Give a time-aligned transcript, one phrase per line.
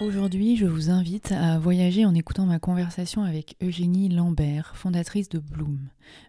[0.00, 5.38] Aujourd'hui, je vous invite à voyager en écoutant ma conversation avec Eugénie Lambert, fondatrice de
[5.38, 5.78] Bloom.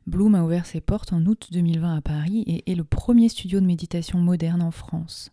[0.06, 3.60] Bloom a ouvert ses portes en août 2020 à Paris et est le premier studio
[3.60, 5.32] de méditation moderne en France.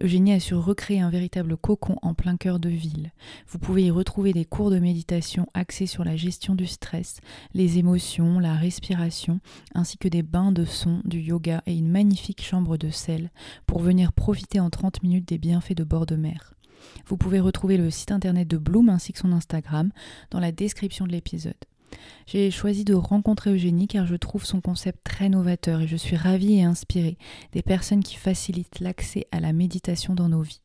[0.00, 3.10] Eugénie a su recréer un véritable cocon en plein cœur de ville.
[3.48, 7.18] Vous pouvez y retrouver des cours de méditation axés sur la gestion du stress,
[7.54, 9.40] les émotions, la respiration,
[9.74, 13.32] ainsi que des bains de son, du yoga et une magnifique chambre de sel
[13.66, 16.54] pour venir profiter en 30 minutes des bienfaits de bord de mer.
[17.06, 19.90] Vous pouvez retrouver le site internet de Bloom ainsi que son Instagram
[20.30, 21.54] dans la description de l'épisode.
[22.26, 26.16] J'ai choisi de rencontrer Eugénie car je trouve son concept très novateur et je suis
[26.16, 27.18] ravie et inspirée
[27.52, 30.63] des personnes qui facilitent l'accès à la méditation dans nos vies.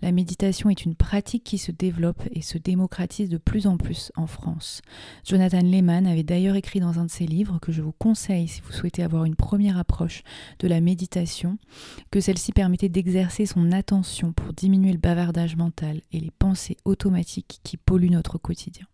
[0.00, 4.12] La méditation est une pratique qui se développe et se démocratise de plus en plus
[4.16, 4.82] en France.
[5.24, 8.60] Jonathan Lehman avait d'ailleurs écrit dans un de ses livres que je vous conseille si
[8.62, 10.22] vous souhaitez avoir une première approche
[10.58, 11.58] de la méditation,
[12.10, 17.60] que celle-ci permettait d'exercer son attention pour diminuer le bavardage mental et les pensées automatiques
[17.62, 18.86] qui polluent notre quotidien.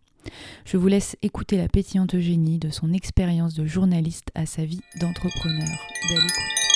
[0.65, 4.81] Je vous laisse écouter la pétillante Eugénie de son expérience de journaliste à sa vie
[4.99, 5.87] d'entrepreneur.
[6.09, 6.68] Belle écoute.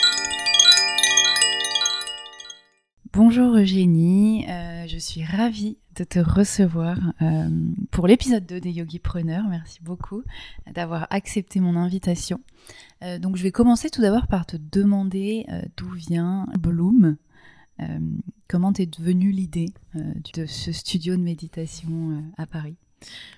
[3.13, 7.47] Bonjour Eugénie, euh, je suis ravie de te recevoir euh,
[7.91, 9.47] pour l'épisode 2 des Yogi Preneurs.
[9.47, 10.23] Merci beaucoup
[10.73, 12.39] d'avoir accepté mon invitation.
[13.03, 15.45] Euh, donc je vais commencer tout d'abord par te demander
[15.77, 17.17] d'où vient Bloom.
[18.47, 22.77] comment t'es devenue l'idée de ce studio de méditation à Paris?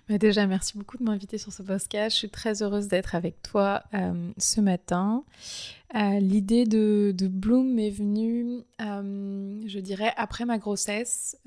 [0.07, 2.15] Bah, déjà, merci beaucoup de m'inviter sur ce podcast.
[2.15, 5.23] Je suis très heureuse d'être avec toi euh, ce matin.
[5.95, 11.37] Euh, l'idée de, Bloom m'est venue, euh, je dirais, après ma grossesse.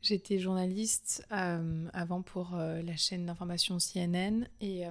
[0.00, 4.84] J'étais journaliste avant pour la chaîne d'information CNN et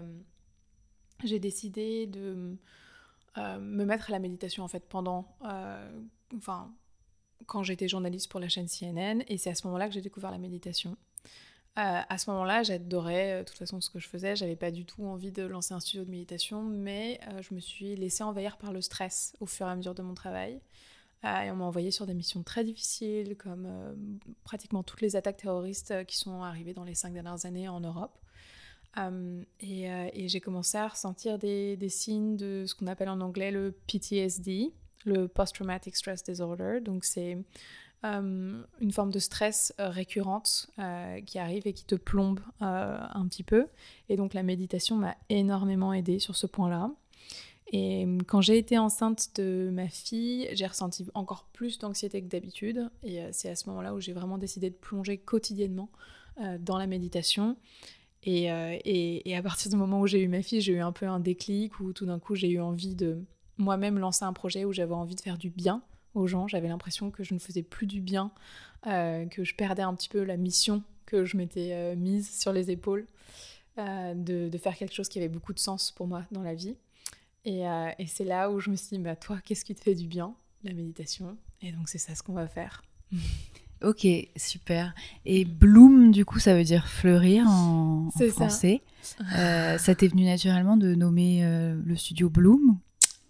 [1.24, 2.58] j'ai décidé de
[3.38, 5.26] me mettre à la méditation en fait pendant,
[6.36, 6.74] enfin,
[7.46, 10.32] quand j'étais journaliste pour la chaîne CNN et c'est à ce moment-là que j'ai découvert
[10.32, 10.98] la méditation.
[11.78, 14.36] Euh, à ce moment-là, j'adorais euh, de toute façon ce que je faisais.
[14.36, 17.60] J'avais pas du tout envie de lancer un studio de méditation, mais euh, je me
[17.60, 20.60] suis laissée envahir par le stress au fur et à mesure de mon travail.
[21.24, 23.68] et on m'a envoyé sur des missions très difficiles, comme
[24.44, 28.18] pratiquement toutes les attaques terroristes qui sont arrivées dans les cinq dernières années en Europe.
[29.60, 33.72] et, j'ai commencé à ressentir des, des signes de ce qu'on appelle en anglais le
[33.88, 34.74] PTSD,
[35.06, 36.80] le Post-Traumatic Stress Disorder.
[36.82, 37.38] Donc c'est
[38.06, 43.28] euh, une forme de stress euh, récurrente euh, qui arrive et qui te plombe un
[43.28, 43.68] petit peu.
[44.10, 46.92] Et donc la méditation m'a énormément aidée sur ce point-là.
[47.74, 52.90] Et quand j'ai été enceinte de ma fille, j'ai ressenti encore plus d'anxiété que d'habitude.
[53.04, 55.90] Et c'est à ce moment-là où j'ai vraiment décidé de plonger quotidiennement
[56.60, 57.58] dans la méditation.
[58.24, 61.08] Et, et, à partir du moment où j'ai eu ma fille, j'ai eu un peu
[61.08, 63.22] un déclic où tout d'un coup j'ai eu envie de
[63.58, 65.84] moi-même lancer un projet où j'avais envie de faire du bien
[66.18, 66.48] aux gens.
[66.48, 68.32] J'avais l'impression que je ne faisais plus du bien,
[68.86, 72.52] euh, que je perdais un petit peu la mission que je m'étais euh, mise sur
[72.52, 73.06] les épaules,
[73.78, 76.76] euh, de, faire quelque chose qui avait beaucoup de sens pour moi dans la vie.
[77.46, 77.64] Et,
[78.08, 80.36] c'est là où je me suis dit, bah, toi, qu'est-ce qui te fait du bien?
[80.64, 81.38] La méditation.
[81.62, 82.84] Et donc c'est ça ce qu'on va faire.
[83.84, 84.96] Ok, super.
[85.24, 88.82] Et bloom, du coup, ça veut dire fleurir en, français.
[89.04, 91.44] Ça, ça t'est venu naturellement de nommer
[91.86, 92.80] le studio Bloom?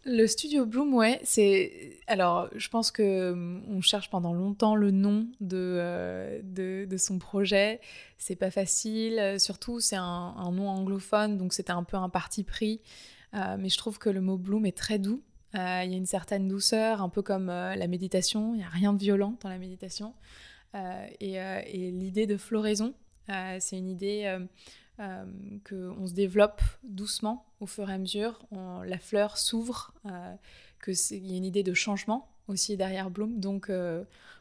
[0.07, 2.00] Le studio Bloom, ouais, c'est.
[2.07, 7.19] Alors, je pense que hum, on cherche pendant longtemps le nom de, euh, de, son
[7.19, 7.81] projet.
[8.18, 9.36] C'est pas facile.
[9.38, 12.81] Surtout, c'est un, nom anglophone, donc c'était un peu un parti pris.
[13.33, 15.21] Euh, mais je trouve que le mot Bloom est très doux.
[15.56, 18.54] Euh, il y a une certaine douceur, un peu comme la méditation.
[18.54, 20.13] Il n'y a rien de violent dans la méditation.
[20.74, 22.94] et l'idée de floraison,
[23.59, 24.38] c'est une idée
[25.00, 25.26] euh,
[25.70, 30.36] qu'on se développe doucement au fur et à mesure, la fleur s'ouvre, euh,
[30.84, 33.40] qu'il y a une idée de changement aussi derrière Bloom.
[33.40, 33.72] Donc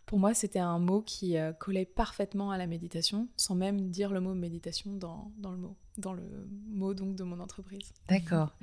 [0.05, 4.21] pour moi, c'était un mot qui collait parfaitement à la méditation, sans même dire le
[4.21, 6.23] mot méditation dans, dans le mot dans le
[6.69, 7.91] mot donc de mon entreprise.
[8.07, 8.55] D'accord.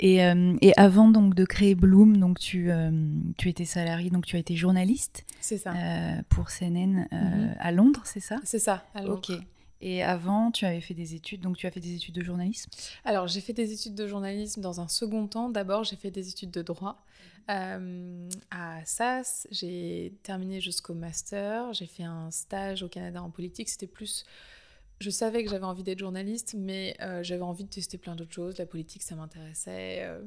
[0.00, 2.68] Et, et, avant donc de créer Bloom, donc tu,
[3.38, 5.24] tu étais salarié, donc tu as été journaliste.
[5.40, 5.72] C'est ça.
[6.28, 7.56] pour CNN mm-hmm.
[7.60, 8.38] à Londres, c'est ça?
[8.42, 9.22] C'est ça, à Londres.
[9.30, 9.40] Ok.
[9.80, 12.70] Et avant, tu avais fait des études, donc tu as fait des études de journalisme?
[13.04, 15.48] Alors, j'ai fait des études de journalisme dans un second temps.
[15.48, 17.02] D'abord, j'ai fait des études de droit.
[17.48, 21.72] Euh, à SAS, j'ai terminé jusqu'au master.
[21.72, 23.68] J'ai fait un stage au Canada en politique.
[23.68, 24.24] C'était plus.
[25.00, 28.34] Je savais que j'avais envie d'être journaliste, mais euh, j'avais envie de tester plein d'autres
[28.34, 28.58] choses.
[28.58, 30.02] La politique, ça m'intéressait.
[30.02, 30.20] Euh,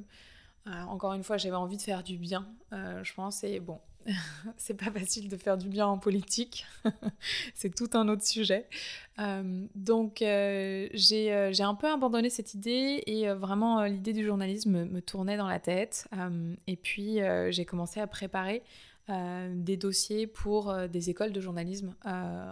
[0.66, 3.44] encore une fois, j'avais envie de faire du bien, je pense.
[3.44, 3.80] Et bon,
[4.58, 6.66] c'est pas facile de faire du bien en politique,
[7.56, 8.68] c'est tout un autre sujet.
[9.20, 14.86] Euh, donc euh, euh, j'ai un peu abandonné cette idée et vraiment l'idée du journalisme
[14.86, 16.08] me, tournait dans la tête.
[16.68, 17.20] et puis
[17.50, 18.64] j'ai commencé à préparer
[19.10, 21.94] des dossiers pour des écoles de journalisme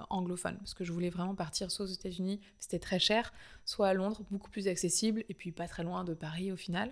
[0.10, 3.32] anglophones parce que je voulais vraiment partir soit aux États-Unis, c'était très cher,
[3.64, 6.92] soit à Londres, beaucoup plus accessible et puis pas très loin de Paris au final.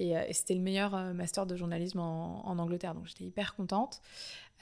[0.00, 4.00] Euh, et, c'était le meilleur euh, master de journalisme en, Angleterre, donc j'étais hyper contente.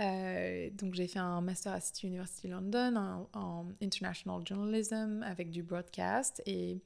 [0.00, 5.62] Euh, donc j'ai fait un master à City University London en, International Journalism avec du
[5.62, 6.42] broadcast.
[6.46, 6.80] Et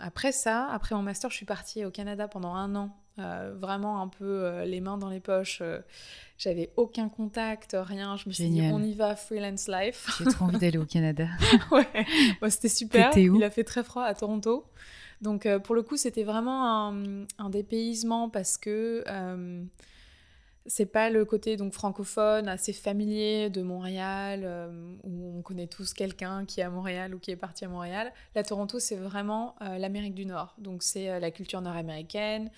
[0.00, 4.08] après ça, après mon master, je suis partie au Canada pendant un an, vraiment un
[4.08, 5.62] peu les mains dans les poches.
[6.38, 8.16] J'avais aucun contact, rien.
[8.16, 10.18] Je me suis dit, on y va, freelance life.
[10.18, 11.26] J'ai trop envie d'aller au Canada.
[11.70, 13.16] ouais, c'était super.
[13.16, 14.66] Il a fait très froid à Toronto.
[15.22, 16.92] Donc euh, pour le coup, c'était vraiment
[17.38, 19.64] un, dépaysement parce que euh,
[20.66, 25.94] c'est pas le côté donc francophone assez familier de Montréal euh, où on connaît tous
[25.94, 28.12] quelqu'un qui est à Montréal ou qui est parti à Montréal.
[28.34, 30.54] La Toronto, c'est vraiment l'Amérique du Nord.
[30.58, 32.50] Donc c'est la culture nord-américaine,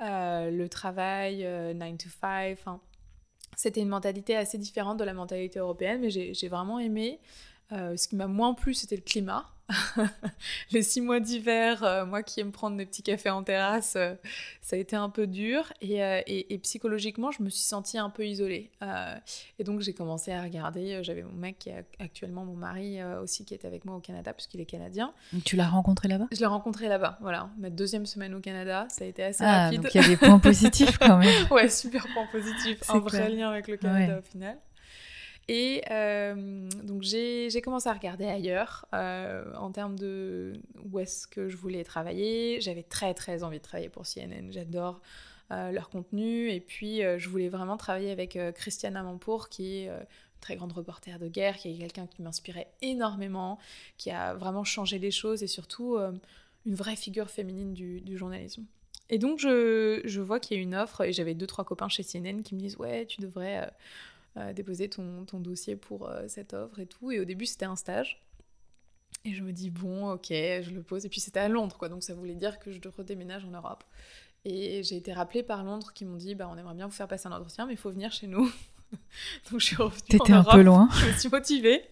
[0.00, 1.44] le travail
[1.74, 2.58] 9 to 5.
[3.56, 7.20] C'était une mentalité assez différente de la mentalité européenne, mais j'ai vraiment aimé.
[7.70, 9.46] ce qui m'a moins plu, c'était le climat.
[10.72, 14.14] Les six mois d'hiver, euh, moi qui aime prendre des petits cafés en terrasse, euh,
[14.62, 15.72] ça a été un peu dur.
[15.82, 18.70] Euh, et, psychologiquement, je me suis sentie un peu isolée.
[19.58, 21.02] et donc, j'ai commencé à regarder.
[21.02, 24.32] J'avais mon mec qui est actuellement mon mari aussi, qui est avec moi au Canada,
[24.32, 25.12] puisqu'il est canadien.
[25.44, 26.26] tu l'as rencontré là-bas?
[26.32, 27.50] Je l'ai rencontré là-bas, voilà.
[27.58, 29.82] Ma deuxième semaine au Canada, ça a été assez ah, rapide.
[29.82, 31.46] Donc, il y a des points positifs quand même.
[31.50, 32.78] ouais, super points positifs.
[32.88, 34.58] Un vrai lien avec le Canada au final.
[35.52, 40.52] Et euh, donc j'ai commencé à regarder ailleurs euh, en termes de
[40.84, 42.60] où est-ce que je voulais travailler.
[42.60, 44.52] J'avais très très envie de travailler pour CNN.
[44.52, 45.00] J'adore
[45.50, 46.50] euh, leur contenu.
[46.50, 49.90] Et puis je voulais vraiment travailler avec Christiane Amanpour qui est
[50.40, 53.58] très grande reporter de guerre, qui est quelqu'un qui m'inspirait énormément,
[53.96, 55.98] qui a vraiment changé les choses et surtout
[56.64, 58.66] une vraie figure féminine du, journalisme.
[59.08, 62.04] Et donc je vois qu'il y a une offre et j'avais deux trois copains chez
[62.04, 63.68] CNN qui me disent ouais tu devrais
[64.54, 67.10] déposer ton, ton, dossier pour euh, cette offre et tout.
[67.10, 68.22] Et au début, c'était un stage.
[69.24, 71.04] Et je me dis, bon, ok, je le pose.
[71.04, 71.88] Et puis c'était à Londres, quoi.
[71.88, 73.84] Donc ça voulait dire que je redéménage en Europe.
[74.44, 77.08] Et j'ai été rappelée par Londres qui m'ont dit, bah, on aimerait bien vous faire
[77.08, 78.50] passer un entretien, mais il faut venir chez nous.
[79.50, 80.00] Donc je suis revenue.
[80.08, 80.88] T'étais un peu loin.
[80.92, 81.82] Je me suis motivée.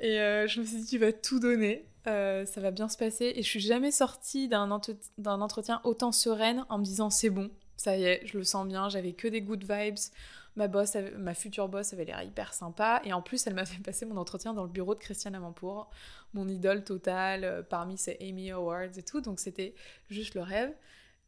[0.00, 1.86] Et euh, je me suis dit, tu vas tout donner.
[2.06, 3.32] Euh, ça va bien se passer.
[3.36, 7.96] Et je suis jamais sortie d'un entretien autant sereine en me disant, c'est bon, ça
[7.96, 8.88] y est, je le sens bien.
[8.88, 9.98] J'avais que des good vibes
[10.56, 13.00] ma boss, ma future boss avait l'air hyper sympa.
[13.04, 15.90] Et en plus, elle m'a fait passer mon entretien dans le bureau de Christiane Amanpour,
[16.32, 19.20] mon idole totale euh, parmi ces Amy Awards et tout.
[19.20, 19.74] Donc c'était
[20.10, 20.72] juste le rêve.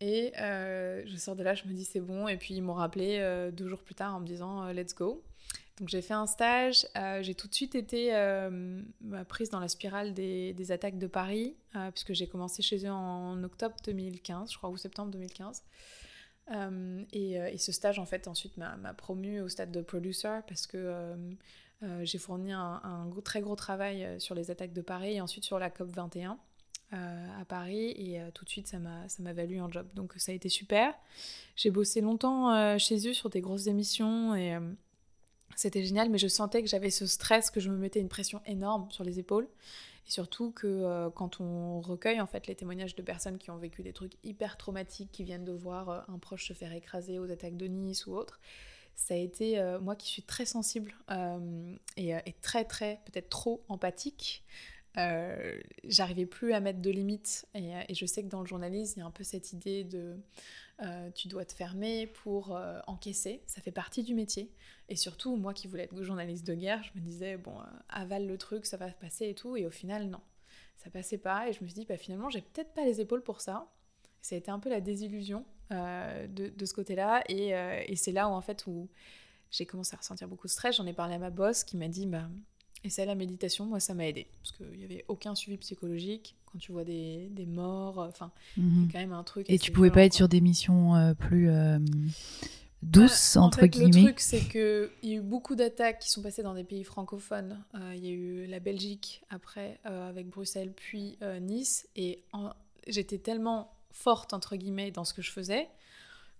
[0.00, 2.28] Et euh, je sors de là, je me dis c'est bon.
[2.28, 5.22] Et puis ils m'ont rappelé euh, deux jours plus tard en me disant let's go.
[5.78, 6.86] Donc j'ai fait un stage,
[7.20, 8.08] j'ai tout de suite été
[9.28, 11.54] prise dans la spirale des attaques de Paris,
[11.92, 15.62] puisque j'ai commencé chez eux en octobre 2015, je crois, ou septembre 2015.
[16.52, 20.66] Euh, euh, et, ce stage, en fait, ensuite m'a promu au stade de producer parce
[20.66, 25.44] que euh, j'ai fourni un, très gros travail sur les attaques de Paris et ensuite
[25.44, 26.38] sur la COP 21
[26.92, 29.86] à Paris et tout de suite ça m'a valu un job.
[29.94, 30.94] Donc ça a été super.
[31.56, 34.56] J'ai bossé longtemps chez eux sur des grosses émissions et
[35.56, 38.40] c'était génial, mais je sentais que j'avais ce stress, que je me mettais une pression
[38.46, 39.48] énorme sur les épaules.
[40.06, 43.56] Et surtout que euh, quand on recueille en fait les témoignages de personnes qui ont
[43.56, 47.18] vécu des trucs hyper traumatiques, qui viennent de voir euh, un proche se faire écraser
[47.18, 48.40] aux attaques de Nice ou autre,
[48.94, 50.94] ça a été euh, moi qui suis très sensible
[51.96, 54.44] et, très très peut-être trop empathique.
[55.84, 59.00] J'arrivais plus à mettre de limites et, et, je sais que dans le journalisme il
[59.00, 60.16] y a un peu cette idée de
[60.82, 64.52] euh, tu dois te fermer pour euh, encaisser, ça fait partie du métier.
[64.88, 68.26] Et surtout, moi qui voulais être journaliste de guerre, je me disais, bon, euh, avale
[68.26, 69.56] le truc, ça va passer et tout.
[69.56, 70.20] Et au final, non,
[70.76, 71.48] ça passait pas.
[71.48, 73.72] Et je me suis dit, bah, finalement, j'ai peut-être pas les épaules pour ça.
[74.20, 75.44] ça a été un peu la désillusion.
[75.70, 77.24] de, de, ce côté-là.
[77.28, 78.88] Et, et c'est là où, en fait, où
[79.50, 80.76] j'ai commencé à ressentir beaucoup de stress.
[80.76, 82.28] J'en ai parlé à ma boss qui m'a dit, bah,
[82.86, 83.66] essaie la méditation.
[83.66, 84.26] Moi, ça m'a aidé.
[84.42, 86.34] Parce qu'il n'y avait aucun suivi psychologique.
[86.50, 89.46] Quand tu vois des, des morts, enfin, il y a quand même un truc.
[89.48, 91.50] Et tu pouvais pas être sur des missions euh, plus
[92.82, 94.00] douces, bah, entre guillemets.
[94.00, 96.84] Le truc, c'est qu'il y a eu beaucoup d'attaques qui sont passées dans des pays
[96.84, 97.62] francophones.
[97.94, 101.88] Il y a eu la Belgique après, avec Bruxelles, puis Nice.
[101.96, 102.22] Et
[102.86, 105.68] j'étais tellement forte, entre guillemets, dans ce que je faisais,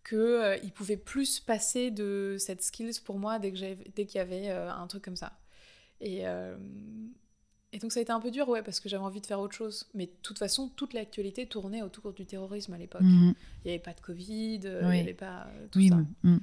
[0.06, 4.70] qu'il euh, pouvait plus passer de cette skills pour moi dès qu'il y avait euh,
[4.70, 5.32] un truc comme ça.
[6.00, 6.56] Et, euh,
[7.72, 9.40] et donc ça a été un peu dur, ouais, parce que j'avais envie de faire
[9.40, 9.88] autre chose.
[9.94, 13.02] Mais de toute façon, toute l'actualité tournait autour du terrorisme à l'époque.
[13.02, 13.34] Mhm.
[13.64, 15.96] Il n'y avait pas de Covid, il n'y avait pas tout ça.
[16.22, 16.38] Mm.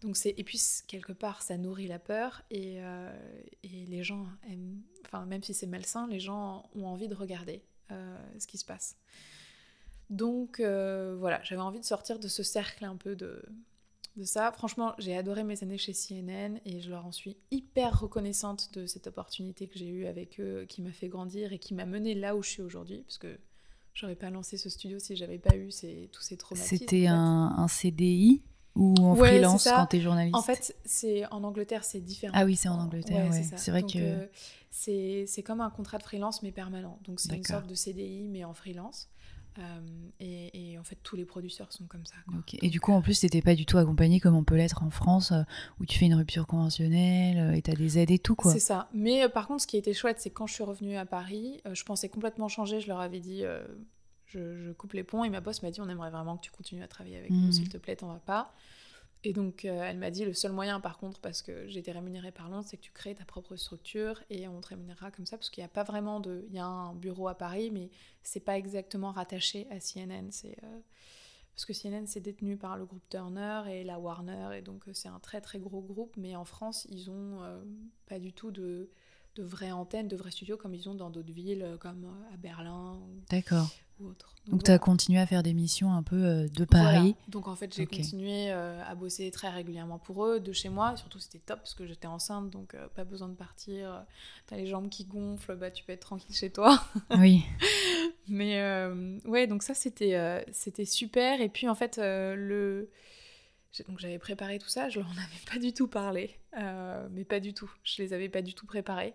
[0.00, 2.76] Donc c'est et puis quelque part ça nourrit la peur et,
[3.64, 7.64] et les gens aiment, enfin même si c'est malsain, les gens ont envie de regarder
[7.90, 8.96] ce qui se passe.
[10.10, 13.42] Donc euh, voilà, j'avais envie de sortir de ce cercle un peu de,
[14.16, 14.52] de ça.
[14.52, 18.86] Franchement, j'ai adoré mes années chez CNN et je leur en suis hyper reconnaissante de
[18.86, 22.14] cette opportunité que j'ai eue avec eux, qui m'a fait grandir et qui m'a menée
[22.14, 23.38] là où je suis aujourd'hui, parce que
[23.94, 26.76] j'aurais pas lancé ce studio si j'avais pas eu ces, tous ces traumatismes.
[26.76, 28.42] C'était un, CDI
[28.74, 30.36] ou en freelance quand tu es journaliste?
[30.36, 32.32] En fait, c'est en Angleterre, c'est différent.
[32.36, 36.02] Ah oui, c'est en Angleterre, ouais, c'est vrai que euh, c'est comme un contrat de
[36.02, 36.98] freelance mais permanent.
[37.04, 39.08] Donc c'est une sorte de CDI mais en freelance.
[39.58, 39.80] Euh,
[40.20, 42.14] et, en fait, tous les producteurs sont comme ça.
[42.62, 44.90] Et du coup, en plus, t'étais pas du tout accompagné comme on peut l'être en
[44.90, 45.42] France, euh,
[45.80, 48.52] où tu fais une rupture conventionnelle euh, et t'as des aides et tout, quoi.
[48.52, 48.88] C'est ça.
[48.92, 51.82] Mais par contre, ce qui était chouette, c'est quand je suis revenue à Paris, je
[51.84, 52.80] pensais complètement changer.
[52.80, 53.42] Je leur avais dit,
[54.26, 55.24] je, coupe les ponts.
[55.24, 57.48] Et ma boss m'a dit, on aimerait vraiment que tu continues à travailler avec nous,
[57.48, 57.52] mmh.
[57.52, 58.54] s'il te plaît, t'en vas pas.
[59.24, 62.30] Et donc, euh, elle m'a dit le seul moyen, par contre, parce que j'étais rémunérée
[62.30, 65.36] par Londres, c'est que tu crées ta propre structure et on te rémunérera comme ça,
[65.36, 66.44] parce qu'il n'y a pas vraiment de.
[66.48, 67.90] Il y a un bureau à Paris, mais
[68.22, 70.30] c'est pas exactement rattaché à CNN.
[70.30, 70.56] C'est.
[70.62, 70.78] Euh,
[71.54, 74.92] parce que CNN, c'est détenu par le groupe Turner et la Warner, et donc euh,
[74.94, 77.40] c'est un très très gros groupe, mais en France, ils ont
[78.06, 78.88] pas du tout de,
[79.34, 83.00] de vraies antennes, de vrais studios comme ils ont dans d'autres villes, comme à Berlin.
[83.28, 83.68] D'accord.
[84.46, 87.14] Donc, tu as continué à faire des missions un peu euh, de Paris.
[87.28, 90.96] Donc en fait, j'ai continué euh, à bosser très régulièrement pour eux, de chez moi.
[90.96, 94.04] surtout, c'était top parce que j'étais enceinte, donc euh, pas besoin de partir.
[94.46, 96.82] Tu as les jambes qui gonflent, bah, tu peux être tranquille chez toi.
[97.18, 97.44] Oui.
[98.28, 98.62] Mais
[99.24, 101.40] ouais, donc ça, c'était c'était super.
[101.40, 102.90] Et puis en fait, le...
[103.88, 106.38] Donc j'avais préparé tout ça, je leur en avais pas du tout parlé,
[107.10, 107.70] mais pas du tout.
[107.84, 109.14] Je les avais pas du tout préparés.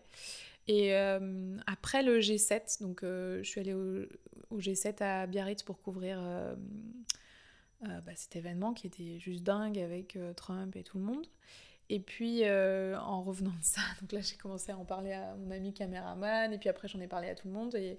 [0.67, 4.05] Et euh, après le G7, donc euh, je suis allée au,
[4.60, 6.55] G7 à Biarritz pour couvrir euh,
[7.82, 11.25] bah, cet événement qui était juste dingue avec Trump et tout le monde.
[11.89, 15.51] Et puis en revenant de ça, donc là j'ai commencé à en parler à mon
[15.51, 17.98] ami caméraman, et puis après j'en ai parlé à tout le monde, et,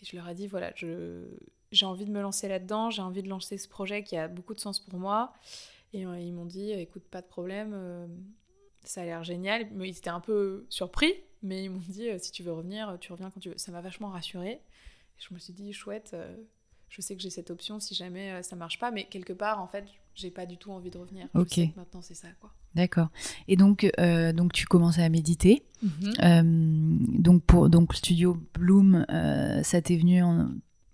[0.00, 3.28] et je leur ai dit voilà, j'ai envie de me lancer là-dedans, j'ai envie de
[3.28, 5.32] lancer ce projet qui a beaucoup de sens pour moi.
[5.92, 8.08] Et ils m'ont dit écoute, pas de problème,
[8.84, 9.68] ça a l'air génial.
[9.72, 11.12] Mais ils étaient un peu surpris,
[11.42, 13.58] mais ils m'ont dit euh, si tu veux revenir, tu reviens quand tu veux.
[13.58, 14.60] Ça m'a vachement rassurée.
[15.18, 16.36] je me suis dit chouette, euh,
[16.88, 19.60] je sais que j'ai cette option si jamais euh, ça marche pas, mais quelque part
[19.60, 21.28] en fait, j'ai pas du tout envie de revenir.
[21.34, 21.58] Ok.
[21.76, 22.52] maintenant c'est ça quoi.
[22.74, 23.08] D'accord.
[23.48, 23.90] Et donc,
[24.34, 25.64] donc tu commençais à méditer.
[25.82, 27.20] Mhm.
[27.20, 29.04] donc pour donc studio Bloom,
[29.62, 30.22] ça t'est venu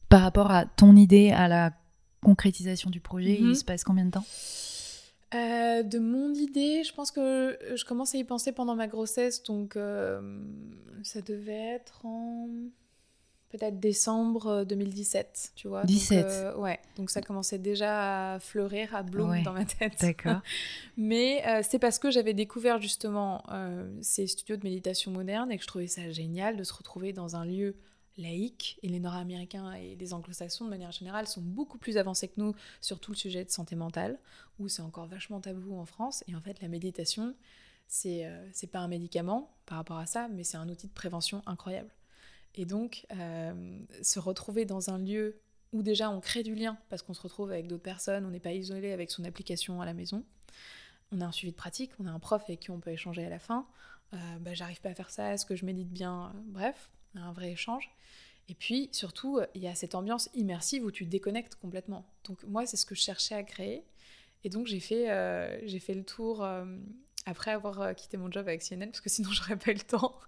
[0.08, 1.72] par rapport à ton idée, à la
[2.22, 3.36] concrétisation du projet.
[3.38, 3.54] Il mhm.
[3.54, 4.24] se passe combien de temps?
[5.34, 9.42] Euh, de mon idée, je pense que je commence à y penser pendant ma grossesse,
[9.42, 10.20] donc euh,
[11.02, 12.48] ça devait être en
[13.48, 15.84] peut-être décembre 2017, tu vois.
[15.84, 16.18] 17.
[16.18, 20.00] Donc, euh, ouais, donc ça commençait déjà à fleurir, à bloomer dans ma tête.
[20.00, 20.40] D'accord.
[20.96, 23.42] Mais c'est parce que j'avais découvert justement
[24.02, 27.34] ces studios de méditation moderne et que je trouvais ça génial de se retrouver dans
[27.34, 27.76] un lieu
[28.18, 32.40] laïque et les Nord-Américains et les Anglo-Saxons de manière générale sont beaucoup plus avancés que
[32.40, 34.18] nous sur tout le sujet de santé mentale,
[34.58, 36.24] où c'est encore vachement tabou en France.
[36.28, 37.34] Et en fait, la méditation,
[37.88, 41.42] c'est euh, pas un médicament par rapport à ça, mais c'est un outil de prévention
[41.46, 41.90] incroyable.
[42.54, 45.40] Et donc, euh, se retrouver dans un lieu
[45.72, 48.40] où déjà on crée du lien parce qu'on se retrouve avec d'autres personnes, on n'est
[48.40, 50.24] pas isolé avec son application à la maison.
[51.12, 53.24] On a un suivi de pratique, on a un prof avec qui on peut échanger
[53.24, 53.66] à la fin.
[54.14, 57.52] Euh, bah, J'arrive pas à faire ça, est-ce que je médite bien Bref, un vrai
[57.52, 57.90] échange.
[58.48, 62.06] Et puis surtout, il y a cette ambiance immersive où tu déconnectes complètement.
[62.24, 63.84] Donc moi, c'est ce que je cherchais à créer.
[64.46, 66.64] Et donc j'ai fait, euh, fait le tour euh,
[67.24, 69.80] après avoir euh, quitté mon job avec CNN, parce que sinon j'aurais pas eu le
[69.80, 70.20] temps.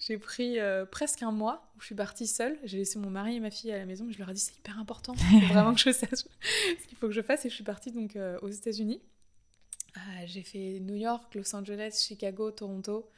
[0.00, 0.58] j'ai pris
[0.90, 2.58] presque un mois où je suis partie seule.
[2.64, 4.40] J'ai laissé mon mari et ma fille à la maison, mais je leur ai dit
[4.40, 6.10] c'est hyper important, il faut vraiment que je sache
[6.82, 7.44] ce qu'il faut que je fasse.
[7.46, 9.00] Et je suis partie donc aux États-Unis.
[10.26, 13.08] j'ai fait New York, Los Angeles, Chicago, Toronto.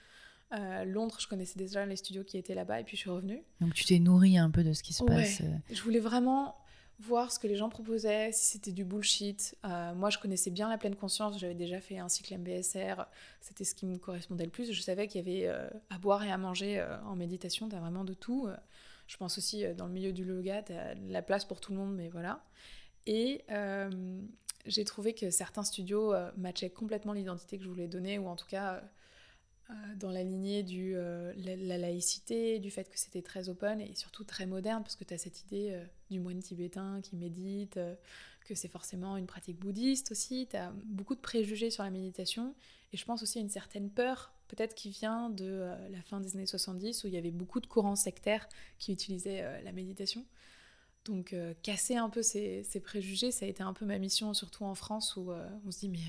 [0.52, 3.42] Euh, Londres, je connaissais déjà les studios qui étaient là-bas et puis je suis revenue.
[3.60, 5.40] Donc tu t'es nourrie un peu de ce qui se passe.
[5.40, 5.46] Euh.
[5.70, 6.56] Je voulais vraiment
[7.00, 9.56] voir ce que les gens proposaient, si c'était du bullshit.
[9.64, 13.04] Euh, moi, je connaissais bien la pleine conscience, j'avais déjà fait un cycle MBSR,
[13.40, 14.72] c'était ce qui me correspondait le plus.
[14.72, 17.80] Je savais qu'il y avait euh, à boire et à manger euh, en méditation, t'as
[17.80, 18.48] vraiment de tout.
[19.06, 21.94] Je pense aussi dans le milieu du yoga, t'as la place pour tout le monde,
[21.94, 22.42] mais voilà.
[23.06, 23.44] Et
[24.64, 28.46] j'ai trouvé que certains studios matchaient complètement l'identité que je voulais donner, ou en tout
[28.46, 28.82] cas
[29.96, 34.24] dans la lignée de euh, la, laïcité, du fait que c'était très open et surtout
[34.24, 37.78] très moderne, parce que tu as cette idée euh, du moine tibétain qui médite,
[38.44, 42.54] que c'est forcément une pratique bouddhiste aussi, tu as beaucoup de préjugés sur la méditation,
[42.92, 46.36] et je pense aussi à une certaine peur, peut-être qui vient de la fin des
[46.36, 48.46] années 70, où il y avait beaucoup de courants sectaires
[48.78, 50.26] qui utilisaient la méditation.
[51.06, 54.74] Donc casser un peu ces, préjugés, ça a été un peu ma mission, surtout en
[54.74, 55.32] France, où
[55.66, 56.04] on se dit mais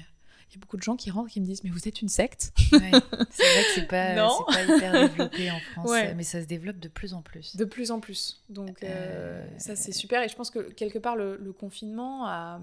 [0.49, 2.09] il y a beaucoup de gens qui rentrent qui me disent mais vous êtes une
[2.09, 4.15] secte C'est vrai que c'est pas,
[4.47, 7.55] pas hyper développé en France, mais ça se développe de plus en plus.
[7.55, 8.43] De plus en plus.
[8.49, 12.61] Donc euh, euh, ça c'est super et je pense que quelque part le, confinement a,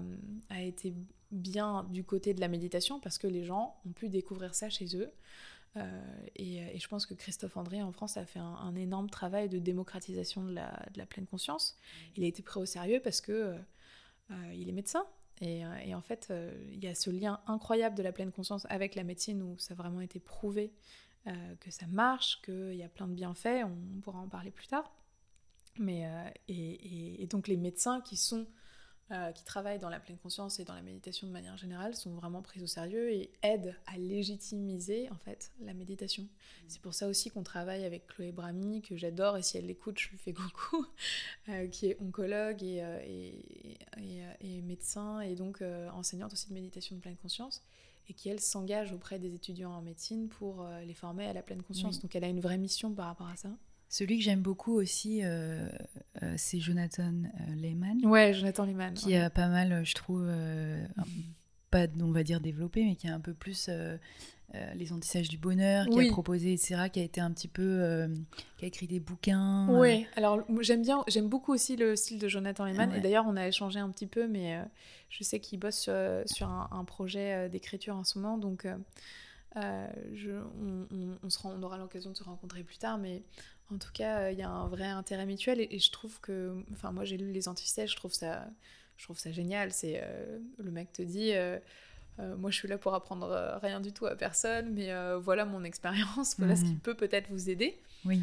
[0.49, 0.93] a, été
[1.31, 4.95] bien du côté de la méditation parce que les gens ont pu découvrir ça chez
[4.95, 5.11] eux.
[5.75, 6.01] Euh,
[6.35, 9.57] et, et, je pense que Christophe André en France a fait un, énorme travail de
[9.57, 11.77] démocratisation de la, de la, pleine conscience.
[12.15, 13.55] Il a été pris au sérieux parce que
[14.55, 15.05] il est médecin
[15.43, 18.65] euh, et, en fait, euh, il y a ce lien incroyable de la pleine conscience
[18.69, 20.71] avec la médecine où ça a vraiment été prouvé
[21.27, 24.67] euh, que ça marche, qu'il y a plein de bienfaits, on, pourra en parler plus
[24.67, 24.91] tard.
[25.79, 26.05] Mais,
[26.47, 28.45] et, donc les médecins qui sont
[29.13, 32.15] euh, qui travaillent dans la pleine conscience et dans la méditation de manière générale sont
[32.15, 36.27] vraiment prises au sérieux et aident à légitimiser en fait la méditation.
[36.67, 39.99] C'est pour ça aussi qu'on travaille avec Chloé Brami, que j'adore et si elle l'écoute,
[39.99, 40.85] je lui fais coucou,
[41.49, 46.95] euh, qui est oncologue et, euh, et, et, médecin et donc enseignante aussi de méditation
[46.95, 47.61] de pleine conscience
[48.09, 51.61] et qui elle s'engage auprès des étudiants en médecine pour les former à la pleine
[51.61, 51.99] conscience.
[52.01, 53.49] Donc elle a une vraie mission par rapport à ça.
[53.93, 55.69] Celui que j'aime beaucoup aussi, euh,
[56.23, 58.03] euh, c'est Jonathan euh, Lehman.
[58.07, 58.95] Ouais, Jonathan Lehman.
[58.95, 60.27] Qui a pas mal, je trouve,
[61.69, 63.69] pas, on va dire, développé, mais qui a un peu plus
[64.73, 68.07] les antissages du bonheur, qui a proposé, etc., qui a été un petit peu.
[68.57, 69.67] qui a écrit des bouquins.
[69.69, 72.91] Oui, alors j'aime bien, j'aime beaucoup aussi le style de Jonathan Lehman.
[72.95, 74.59] Et d'ailleurs, on a échangé un petit peu, mais
[75.09, 75.87] je sais qu'il bosse
[76.25, 78.65] sur, un, projet d'écriture en ce moment, donc.
[79.55, 80.87] Je, on,
[81.43, 83.21] on, aura l'occasion de se rencontrer plus tard, mais
[83.71, 86.91] en tout cas, il y a un vrai intérêt mutuel et, je trouve que, enfin,
[86.91, 88.45] moi j'ai lu les antisèches, je trouve ça,
[88.97, 89.71] je trouve ça génial.
[89.71, 91.57] C'est euh, le mec te dit, euh,
[92.19, 95.63] euh, moi je suis là pour apprendre rien du tout à personne, mais voilà mon
[95.63, 96.79] expérience, voilà ce qui mhm.
[96.79, 97.79] peut peut-être vous aider.
[98.05, 98.21] Oui.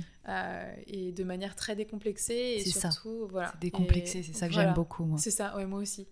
[0.87, 3.31] et de manière très décomplexée et surtout, ça.
[3.31, 3.55] voilà.
[3.61, 5.05] Décomplexé, c'est ça que j'aime beaucoup.
[5.05, 5.19] Moi.
[5.19, 6.07] C'est ça, ouais, moi aussi.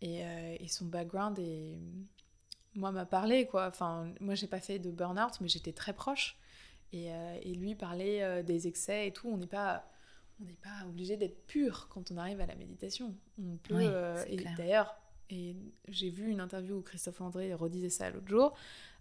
[0.00, 1.76] Et, et son background est,
[2.74, 3.66] moi m'a parlé quoi.
[3.66, 6.38] Enfin, moi j'ai pas fait de burn-out, mais j'étais très proche.
[6.94, 9.28] Euh, et, lui parlait euh, des excès et tout.
[9.28, 9.84] On n'est pas,
[10.40, 13.14] on n'est pas obligé d'être pur quand on arrive à la méditation.
[13.38, 13.74] On peut.
[13.78, 14.96] Euh, et d'ailleurs,
[15.30, 15.54] et
[15.88, 18.54] j'ai vu une interview où Christophe André redisait ça l'autre jour.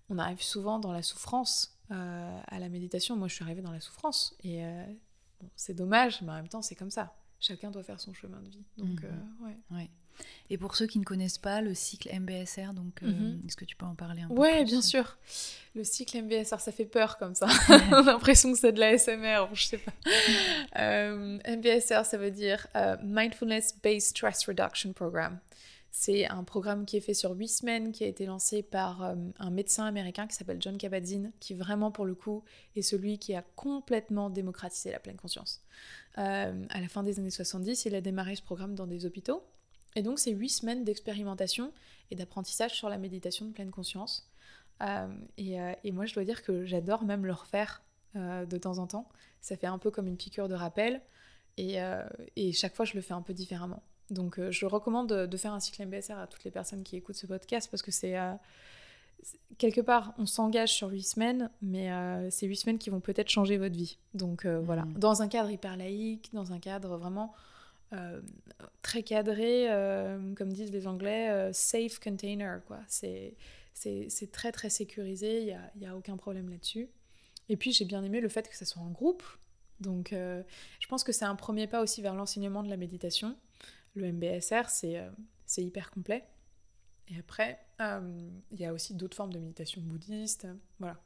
[0.09, 3.15] On arrive souvent dans la souffrance à la méditation.
[3.15, 4.61] Moi, je suis arrivée dans la souffrance et
[5.55, 7.15] c'est dommage, mais en même temps, c'est comme ça.
[7.39, 8.65] Chacun doit faire son chemin de vie.
[8.77, 9.45] Donc, mhm.
[9.45, 9.57] ouais.
[9.71, 9.89] ouais.
[10.49, 13.41] Et pour ceux qui ne connaissent pas le cycle MBSR, donc euh, mhm.
[13.45, 15.17] est-ce que tu peux en parler un peu Ouais, bien sûr.
[15.75, 17.47] Le cycle MBSR, ça fait peur comme ça.
[17.69, 19.91] On a l'impression que c'est de la SMR, je sais pas.
[20.77, 25.39] Euh, MBSR, ça veut dire euh, Mindfulness Based Stress Reduction Program.
[25.89, 29.49] C'est un programme qui est fait sur huit semaines, qui a été lancé par un
[29.49, 32.43] médecin américain qui s'appelle John Kabat-Zinn, qui vraiment pour le coup
[32.75, 35.63] est celui qui a complètement démocratisé la pleine conscience.
[36.15, 39.43] à la fin des années 70, il a démarré ce programme dans des hôpitaux
[39.95, 41.71] et donc, c'est huit semaines d'expérimentation
[42.11, 44.29] et d'apprentissage sur la méditation de pleine conscience.
[44.81, 45.07] Euh,
[45.39, 47.81] euh, et, moi, je dois dire que j'adore même le refaire
[48.15, 49.07] euh, de temps en temps.
[49.41, 51.01] Ça fait un peu comme une piqûre de rappel.
[51.57, 51.79] Et,
[52.53, 53.81] chaque fois, je le fais un peu différemment.
[54.09, 57.27] Donc, je recommande de, faire un cycle MBSR à toutes les personnes qui écoutent ce
[57.27, 58.15] podcast parce que c'est.
[59.57, 61.89] quelque part, on s'engage sur huit semaines, mais
[62.29, 63.97] c'est huit semaines qui vont peut-être changer votre vie.
[64.13, 64.93] Donc voilà, mmh.
[64.99, 67.33] dans un cadre hyper laïque, dans un cadre vraiment
[67.93, 68.21] euh,
[68.81, 72.61] très cadré, euh, comme disent les Anglais, euh, safe container.
[72.65, 72.79] quoi.
[72.87, 73.35] C'est
[74.31, 76.89] très très sécurisé, il n'y a, y a, aucun problème là-dessus.
[77.49, 79.23] Et puis j'ai bien aimé le fait que ça soit en groupe.
[79.79, 83.37] Donc je pense que c'est un premier pas aussi vers l'enseignement de la méditation.
[83.93, 86.25] Le MBSR, c'est hyper complet.
[87.09, 90.47] Et après, il y a aussi d'autres formes de méditation bouddhiste.
[90.79, 90.99] Voilà.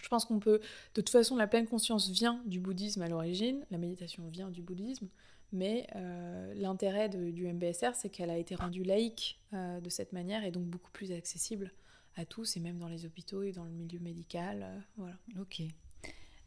[0.00, 0.60] Je pense qu'on peut.
[0.94, 4.62] De toute façon, la pleine conscience vient du bouddhisme à l'origine, la méditation vient du
[4.62, 5.08] bouddhisme.
[5.54, 10.42] Mais euh, l'intérêt du MBSR, c'est qu'elle a été rendue laïque euh, de cette manière
[10.44, 11.72] et donc beaucoup plus accessible
[12.16, 14.62] à tous, et même dans les hôpitaux et dans le milieu médical.
[14.64, 15.14] Euh, voilà.
[15.40, 15.62] Ok.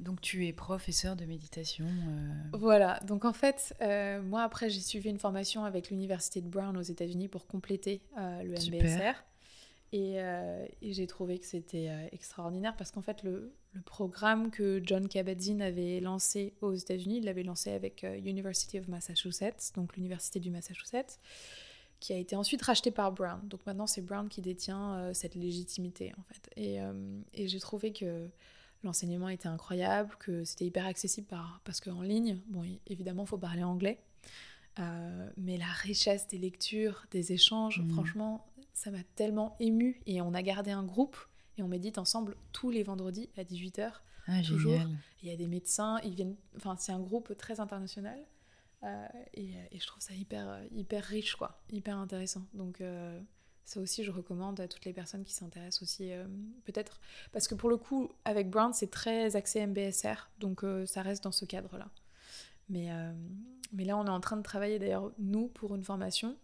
[0.01, 1.87] Donc tu es professeur de méditation.
[2.53, 3.73] Voilà, donc en fait,
[4.25, 8.59] moi après j'ai suivi une formation avec l'université de Brown aux États-Unis pour compléter le
[8.59, 8.83] Super.
[8.83, 9.23] MBSR.
[9.93, 14.51] Et, euh, et j'ai trouvé que c'était euh, extraordinaire parce qu'en fait, le, le programme
[14.51, 19.71] que John Kabat-Zinn avait lancé aux États-Unis, il l'avait lancé avec euh, University of Massachusetts,
[19.75, 21.19] donc l'université du Massachusetts,
[21.99, 23.39] qui a été ensuite racheté par Brown.
[23.47, 26.51] Donc maintenant, c'est Brown qui détient cette légitimité en fait.
[26.55, 26.77] Et,
[27.33, 28.29] et j'ai trouvé que
[28.83, 33.39] l'enseignement était incroyable, que c'était hyper accessible par, parce qu'en ligne, bon, évidemment, il faut
[33.39, 33.97] parler anglais.
[34.79, 37.91] Euh, mais la richesse des lectures, des échanges, Mhm.
[37.91, 40.01] franchement, ça m'a tellement émue.
[40.05, 41.17] Et on a gardé un groupe
[41.57, 44.03] et on médite ensemble tous les vendredis à 18h.
[44.27, 44.79] Ah, Toujours.
[45.23, 46.35] Il y a des médecins, ils viennent.
[46.57, 48.19] Enfin, c'est un groupe très international.
[48.83, 51.63] Euh, et, et je trouve ça hyper, hyper riche, quoi.
[51.71, 52.43] Hyper intéressant.
[52.53, 53.19] Donc, euh,
[53.65, 56.11] ça aussi, je recommande à toutes les personnes qui s'intéressent aussi,
[56.65, 56.99] peut-être.
[57.31, 60.29] Parce que pour le coup, avec Brown, c'est très axé MBSR.
[60.39, 61.89] Donc, ça reste dans ce cadre-là.
[62.69, 63.13] Mais, euh,
[63.73, 66.35] mais là, on est en train de travailler, d'ailleurs, nous, pour une formation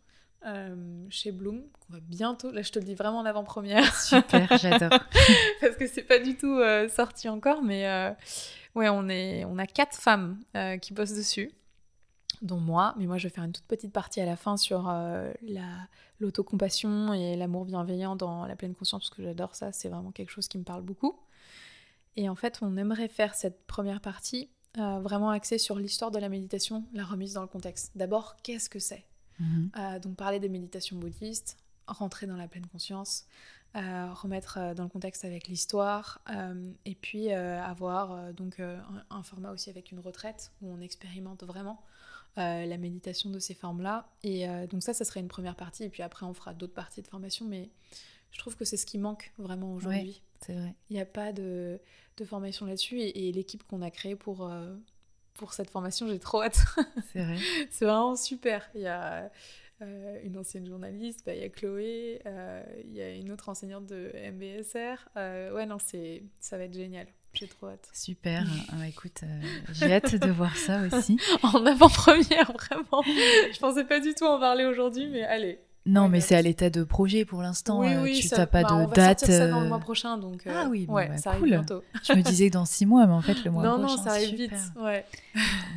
[0.45, 2.51] euh, chez Bloom, qu'on va bientôt.
[2.51, 3.95] Là, je te le dis vraiment en avant-première.
[4.01, 4.89] Super, j'adore.
[5.61, 8.11] parce que c'est pas du tout euh, sorti encore, mais euh,
[8.75, 10.39] ouais, on, est, on a quatre femmes
[10.81, 11.51] qui bossent dessus,
[12.41, 14.83] dont moi, mais moi je vais faire une toute petite partie à la fin sur
[14.83, 15.63] la
[16.19, 20.29] l'autocompassion et l'amour bienveillant dans la pleine conscience, parce que j'adore ça, c'est vraiment quelque
[20.29, 21.19] chose qui me parle beaucoup.
[22.15, 26.19] Et en fait, on aimerait faire cette première partie euh, vraiment axée sur l'histoire de
[26.19, 27.91] la méditation, la remise dans le contexte.
[27.95, 29.05] D'abord, qu'est-ce que c'est
[29.39, 29.71] Mhm.
[29.77, 31.57] euh, donc parler des méditations bouddhistes,
[31.87, 33.25] rentrer dans la pleine conscience,
[33.75, 36.21] euh, remettre dans le contexte avec l'histoire,
[36.85, 41.81] et puis avoir donc un, un format aussi avec une retraite où on expérimente vraiment
[42.37, 44.07] la méditation de ces formes-là.
[44.21, 47.01] Et donc ça, ça serait une première partie, et puis après on fera d'autres parties
[47.01, 47.69] de formation, mais
[48.31, 50.21] je trouve que c'est ce qui manque vraiment aujourd'hui.
[50.45, 50.75] C'est vrai.
[50.89, 51.79] Il n'y a pas de,
[52.17, 54.75] de formation là-dessus, et, et l'équipe qu'on a créée pour, euh,
[55.33, 56.59] pour cette formation, j'ai trop hâte.
[57.11, 57.37] C'est vrai.
[57.69, 58.69] C'est vraiment super.
[58.75, 59.31] Il y a
[59.81, 63.49] euh, une ancienne journaliste, bah, il y a Chloé, euh, il y a une autre
[63.49, 65.09] enseignante de MBSR.
[65.15, 67.07] Ouais, non, c'est, ça va être génial.
[67.33, 67.89] J'ai trop hâte.
[67.93, 68.45] Super.
[68.71, 71.17] Ah, écoute, euh, j'ai hâte de voir ça aussi.
[71.41, 73.03] En avant-première, vraiment.
[73.03, 75.59] Je pensais pas du tout en parler aujourd'hui, mais allez.
[75.85, 77.81] Non, Ouais, mais mais- c'est à l'état de projet pour l'instant.
[77.81, 79.19] oui, euh, oui, tu n'as pas bah, on de va date.
[79.25, 80.47] ça dans le euh, mois prochain, donc.
[80.47, 81.49] euh, Ah oui, bon, ouais, bah, ça arrive cool.
[81.49, 81.83] bientôt.
[82.07, 83.95] Je me disais que dans six mois, mais en fait, le mois non, prochain.
[83.97, 84.57] non, ça arrive super.
[84.57, 84.71] vite.
[84.81, 85.05] Ouais.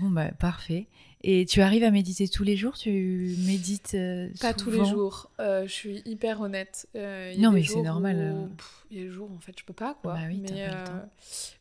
[0.01, 0.87] Bon, bah, parfait.
[1.23, 2.75] Et tu arrives à méditer tous les jours?
[2.75, 5.29] Tu médites euh, Pas tous les jours.
[5.41, 6.87] Euh, je suis hyper honnête.
[6.95, 8.49] Y Non, mais c'est normal,
[8.93, 10.15] Il y a des jours, en fait, je peux pas, quoi.
[10.15, 11.09] Bah oui, mais pas le temps.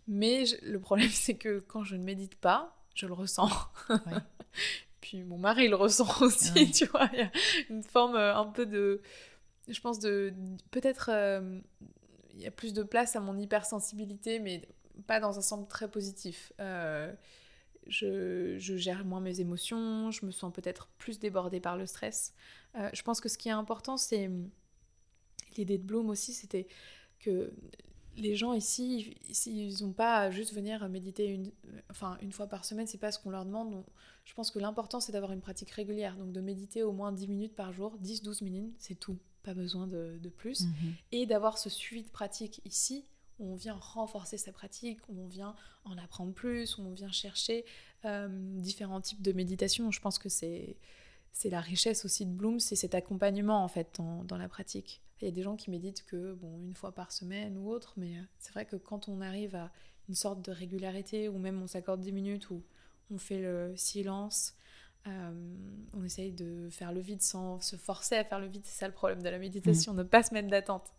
[0.08, 3.50] mais je- le problème, c'est que quand je ne médite pas, je le ressens.
[5.08, 6.72] Puis mon mari le ressent aussi, Ouais.
[6.72, 7.08] tu vois.
[7.14, 7.32] Il y a
[7.70, 9.02] une forme euh, un peu de.
[9.68, 10.34] Je pense de.
[10.72, 11.10] Peut-être.
[11.14, 11.60] euh,
[12.34, 14.68] Il y a plus de place à mon hypersensibilité, mais
[15.08, 16.52] pas dans un sens très positif.
[16.60, 17.14] Euh,
[17.88, 22.34] je, je gère moins mes émotions, je me sens peut-être plus débordée par le stress.
[22.76, 24.28] Euh, je pense que ce qui est important, c'est
[25.56, 26.68] l'idée de Bloom aussi, c'était
[27.20, 27.54] que
[28.18, 29.16] les gens ici,
[29.46, 31.52] ils n'ont pas à juste venir méditer une,
[31.92, 33.84] enfin, une fois par semaine, c'est pas ce qu'on leur demande.
[34.26, 37.28] Je pense que l'important, c'est d'avoir une pratique régulière, donc de méditer au moins 10
[37.28, 40.94] minutes par jour, 10-12 minutes, c'est tout, pas besoin de, de plus Mhm.
[41.12, 43.06] et d'avoir ce suivi de pratique ici
[43.38, 47.12] où on vient renforcer sa pratique, où on vient en apprendre plus, où on vient
[47.12, 47.66] chercher
[48.06, 48.28] euh,
[48.60, 49.92] différents types de méditation.
[49.92, 50.76] Je pense que c'est
[51.34, 55.02] c'est la richesse aussi de Bloom, c'est cet accompagnement en fait dans, dans la pratique.
[55.22, 57.94] Il y a des gens qui méditent que bon une fois par semaine ou autre,
[57.98, 59.70] mais euh, c'est vrai que quand on arrive à
[60.08, 62.64] une sorte de régularité, ou même on s'accorde 10 minutes, où
[63.12, 64.54] on fait le silence,
[65.08, 65.32] euh,
[65.94, 68.88] on essaye de faire le vide sans se forcer à faire le vide, c'est ça
[68.88, 70.92] le problème de la méditation, ne pas se mettre d'attente.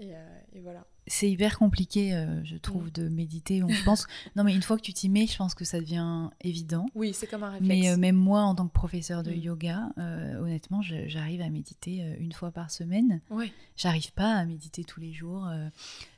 [0.00, 0.86] Et, euh, et voilà.
[1.08, 2.90] C'est hyper compliqué, euh, je trouve, Mm.
[2.92, 3.62] de méditer.
[3.64, 6.30] On- pense, non, mais une fois que tu t'y mets, je pense que ça devient
[6.40, 6.86] évident.
[6.94, 7.68] Oui, c'est comme un réflexe.
[7.68, 9.38] Mais euh, même moi, en tant que professeur de Mm.
[9.40, 13.20] yoga, honnêtement, j'arrive à méditer une fois par semaine.
[13.30, 13.52] Ouais.
[13.76, 15.48] J'arrive pas à méditer tous les jours.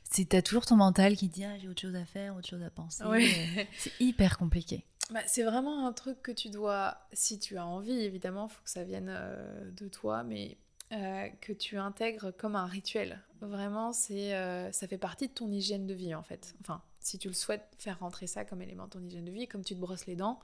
[0.03, 2.61] C'est t'as toujours ton mental qui dit ah, j'ai autre chose à faire, autre chose
[2.61, 3.01] à penser.
[3.03, 4.85] Euh, C'est hyper compliqué.
[5.09, 8.61] Bah, c'est vraiment un truc que tu dois, si tu as envie, évidemment, il faut
[8.63, 10.57] que ça vienne euh, de toi, mais
[10.93, 13.19] euh, que tu intègres comme un rituel.
[13.41, 16.55] Vraiment, c'est, euh, ça fait partie de ton hygiène de vie, en fait.
[16.61, 19.47] Enfin, si tu le souhaites, faire rentrer ça comme élément de ton hygiène de vie,
[19.47, 20.39] comme tu te brosses les dents,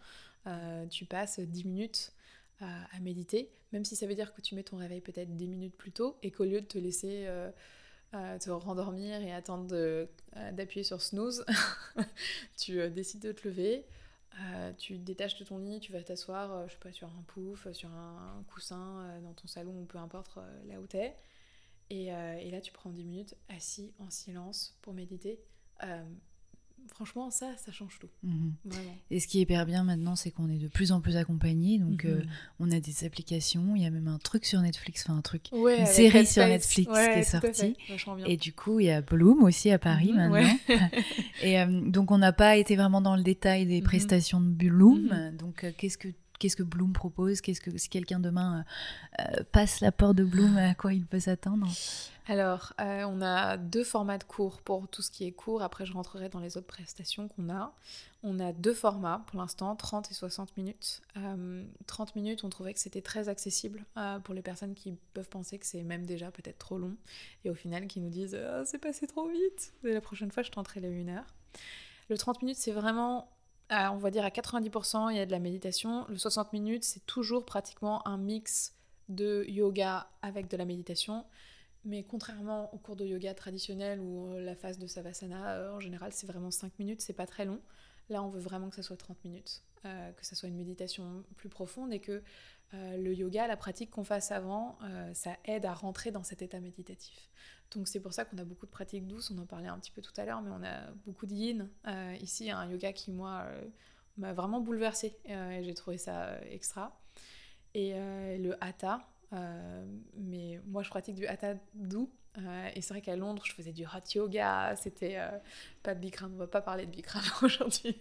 [0.89, 2.13] tu passes 10 minutes
[2.61, 5.75] à, méditer, même si ça veut dire que tu mets ton réveil peut-être 10 minutes
[5.75, 7.27] plus tôt, et qu'au lieu de te laisser...
[8.13, 10.07] te rendormir et attendre
[10.53, 11.45] d'appuyer sur snooze,
[12.57, 13.85] tu décides de te lever,
[14.39, 17.07] euh, tu te détaches de ton lit, tu vas t'asseoir, euh, je sais pas, sur
[17.07, 20.85] un pouf, sur un, coussin, euh, dans ton salon ou peu importe euh, là où
[20.85, 21.15] t'es.
[21.89, 25.39] Et, euh, et là, tu prends 10 minutes assis en silence pour méditer.
[26.93, 28.09] Franchement, ça, ça change tout.
[28.23, 28.53] Mhm.
[29.11, 31.77] Et ce qui est hyper bien maintenant, c'est qu'on est de plus en plus accompagnés.
[31.79, 32.11] Donc, Mhm.
[32.11, 32.23] euh,
[32.59, 33.75] on a des applications.
[33.75, 36.47] Il y a même un truc sur Netflix, enfin un truc, Ouais, une série sur
[36.47, 37.75] Netflix Ouais, qui est sortie.
[38.25, 40.33] Et du coup, il y a Bloom aussi à Paris Mhm, maintenant.
[40.33, 40.57] ouais.
[41.43, 43.83] Et euh, donc, on n'a pas été vraiment dans le détail des Mhm.
[43.83, 45.07] prestations de Bloom.
[45.31, 45.37] Mhm.
[45.37, 46.07] Donc, euh, qu'est-ce que
[46.39, 47.41] qu'est-ce que Bloom propose?
[47.41, 48.63] Qu'est-ce que si quelqu'un demain
[49.19, 51.67] euh, passe la porte de Bloom, à quoi il peut s'attendre?
[52.29, 55.61] Alors, euh, on a deux formats de cours pour tout ce qui est cours.
[55.61, 57.73] Après, je rentrerai dans les autres prestations qu'on a.
[58.21, 61.01] On a deux formats pour l'instant, 30 et 60 minutes.
[61.15, 65.29] Euh, 30 minutes, on trouvait que c'était très accessible euh, pour les personnes qui peuvent
[65.29, 66.97] penser que c'est même déjà peut-être trop long.
[67.45, 69.71] Et au final, qui nous disent Ah, c'est passé trop vite.
[69.85, 71.33] Et la prochaine fois, je tenterai les 1 heure.
[72.09, 73.31] Le 30 minutes, c'est vraiment,
[73.69, 76.05] à- on va dire à 90%, il y a de la méditation.
[76.09, 78.73] Le 60 minutes, c'est toujours pratiquement un mix
[79.07, 81.23] de yoga avec de la méditation.
[81.87, 85.79] Mais contrairement au cours de yoga traditionnel où euh, la phase de Savasana, euh, en
[85.79, 87.61] général, c'est vraiment 5 minutes, c'est pas très long.
[88.09, 91.23] Là, on veut vraiment que ça soit 30 minutes, euh, que ça soit une méditation
[91.37, 92.21] plus profonde et que
[92.73, 94.77] le yoga, la pratique qu'on fasse avant,
[95.13, 97.29] ça aide à rentrer dans cet état méditatif.
[97.71, 99.91] Donc c'est pour ça qu'on a beaucoup de pratiques douces, on en parlait un petit
[99.91, 101.69] peu tout à l'heure, mais on a beaucoup de yin.
[102.19, 103.47] Ici, un yoga qui, moi,
[104.17, 106.99] m'a vraiment bouleversée et j'ai trouvé ça extra.
[107.73, 112.09] Et le hatha, mais moi je pratique du hatha doux.
[112.37, 114.75] euh, et c'est vrai qu'à Londres, je faisais du hot yoga.
[114.75, 115.29] C'était euh,
[115.83, 117.97] pas de Bikram, on va pas parler de Bikram aujourd'hui,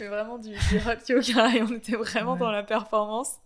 [0.00, 1.54] mais vraiment du, du hot yoga.
[1.54, 2.38] Et on était vraiment Ouais.
[2.38, 3.36] dans la performance.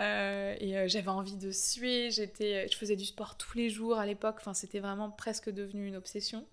[0.00, 2.10] Euh, et euh, j'avais envie de suer.
[2.10, 4.36] J'étais, je faisais du sport tous les jours à l'époque.
[4.38, 6.46] Enfin, c'était vraiment presque devenu une obsession.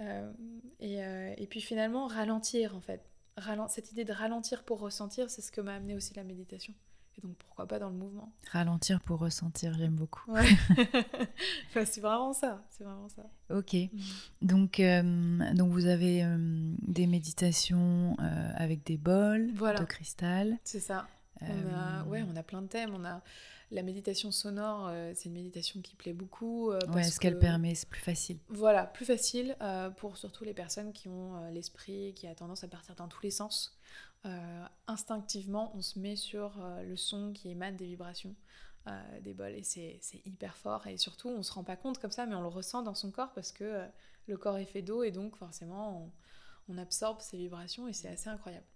[0.00, 0.32] Euh,
[0.80, 3.02] et, euh, et puis finalement, ralentir en fait.
[3.38, 6.74] Ralen- cette idée de ralentir pour ressentir, c'est ce que m'a amené aussi la méditation.
[7.18, 10.30] Et donc pourquoi pas dans le mouvement Ralentir pour ressentir, j'aime beaucoup.
[10.30, 10.46] Ouais.
[11.68, 12.64] Enfin, c'est vraiment ça.
[12.70, 13.22] C'est vraiment ça.
[13.50, 13.76] Ok.
[14.40, 16.36] Donc, euh, donc vous avez euh,
[16.82, 19.78] des méditations euh, avec des bols Voilà.
[19.80, 20.58] de cristal.
[20.64, 21.06] C'est ça.
[21.42, 22.94] On a, ouais, on a plein de thèmes.
[22.94, 23.20] On a
[23.72, 24.90] la méditation sonore.
[25.14, 26.70] c'est une méditation qui plaît beaucoup.
[26.70, 28.38] ouais, parce ce qu'elle que- permet, c'est plus facile.
[28.48, 29.56] Voilà, plus facile
[29.96, 33.32] pour surtout les personnes qui ont l'esprit qui a tendance à partir dans tous les
[33.32, 33.76] sens.
[34.24, 38.36] Euh, instinctivement, on se met sur euh, le son qui émane des vibrations
[38.86, 40.86] euh, des bols et c'est hyper fort.
[40.86, 43.10] Et surtout, on se rend pas compte comme ça, mais on le ressent dans son
[43.10, 43.84] corps parce que
[44.26, 46.12] le corps est fait d'eau et donc forcément,
[46.68, 48.66] on, on absorbe ces vibrations et c'est assez incroyable.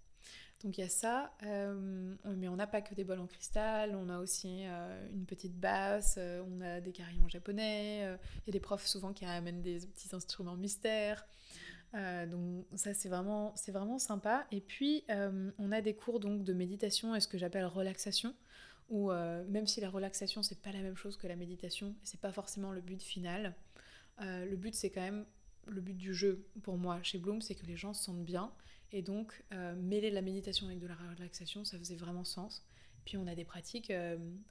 [0.64, 4.08] Donc il y a ça, mais on n'a pas que des bols en cristal, on
[4.08, 8.86] a aussi une petite basse, on a des carillons japonais, il y a des profs
[8.86, 11.26] souvent qui amènent des petits instruments mystères.
[11.96, 14.46] Euh, donc ça c'est vraiment, c'est vraiment sympa.
[14.52, 18.34] Et puis euh, on a des cours donc de méditation et ce que j'appelle relaxation,
[18.88, 22.20] où euh, même si la relaxation c'est pas la même chose que la méditation, c'est
[22.20, 23.54] pas forcément le but final,
[24.20, 25.26] le but c'est quand même
[25.66, 28.52] le but du jeu pour moi chez Bloom, c'est que les gens se sentent bien.
[28.92, 29.42] Et donc
[29.76, 32.64] mêler la méditation avec de la relaxation, ça faisait vraiment sens.
[33.04, 33.92] Puis on a des pratiques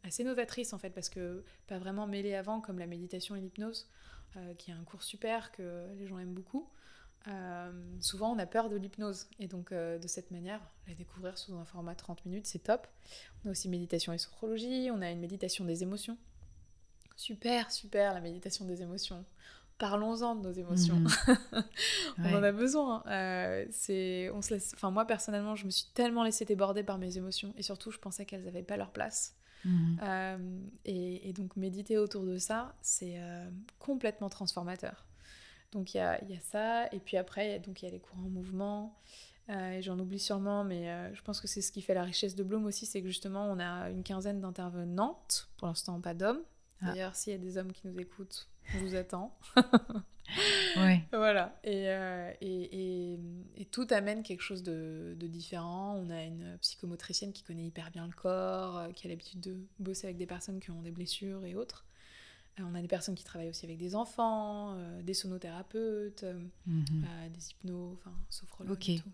[0.04, 3.90] assez novatrices en fait, parce que pas vraiment mêlées avant comme la méditation et l'hypnose,
[4.58, 6.70] qui est un cours super que les gens aiment beaucoup.
[7.28, 11.38] Euh, souvent on a peur de l'hypnose et donc euh, de cette manière la découvrir
[11.40, 12.88] sous un format 30 minutes c'est top
[13.44, 16.18] on a aussi méditation et sophrologie on a une méditation des émotions
[17.16, 19.26] super super la méditation des émotions
[19.80, 21.08] parlons-en de nos émotions Mhm.
[22.20, 22.36] on Ouais.
[22.36, 26.24] en a besoin Euh, c'est on se laisse enfin moi personnellement je me suis tellement
[26.24, 30.70] laissée déborder par mes émotions et surtout je pensais qu'elles n'avaient pas leur place Mhm.
[30.86, 33.20] et, et donc méditer autour de ça, c'est
[33.80, 35.08] complètement transformateur.
[35.76, 37.82] Donc il y a, il y a ça, et puis après, il y a- donc
[37.82, 38.96] il y a les cours en mouvement,
[39.50, 42.04] euh, et j'en oublie sûrement, mais euh, je pense que c'est ce qui fait la
[42.04, 46.14] richesse de Bloom aussi, c'est que justement on a une quinzaine d'intervenantes, pour l'instant pas
[46.16, 46.42] d'hommes.
[46.82, 46.88] Ah.
[46.88, 49.38] D'ailleurs, s'il y a des hommes qui nous écoutent, on vous attend.
[50.78, 51.04] Ouais.
[51.14, 53.20] Voilà, et, euh, et, et-
[53.58, 55.96] et tout amène quelque chose de, de différent.
[55.96, 60.08] On a une psychomotricienne qui connaît hyper bien le corps, qui a l'habitude de bosser
[60.08, 61.86] avec des personnes qui ont des blessures et autres.
[62.60, 66.40] Euh, on a des personnes qui travaillent aussi avec des enfants, euh, des sonothérapeutes, euh,
[66.66, 67.06] Mhm.
[67.34, 68.90] des hypnos, enfin sophrologues Ok.
[68.90, 69.10] et tout.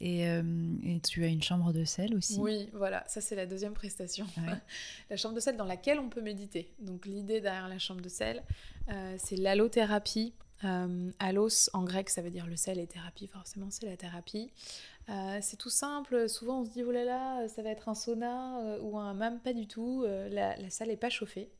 [0.00, 0.42] Et, euh,
[0.82, 2.36] et tu as une chambre de sel aussi?
[2.40, 4.26] Oui, voilà, ça c'est la deuxième prestation.
[4.38, 4.54] Ouais.
[5.10, 6.72] la chambre de sel dans laquelle on peut méditer.
[6.80, 8.42] Donc l'idée derrière la chambre de sel,
[8.90, 10.32] euh, c'est l'allothérapie.
[10.64, 14.50] Euh, allos en grec, ça veut dire le sel et thérapie, forcément c'est la thérapie.
[15.40, 18.78] C'est tout simple, souvent on se dit oh là là, ça va être un sauna
[18.80, 21.50] ou un même pas du tout, la, la salle n'est pas chauffée.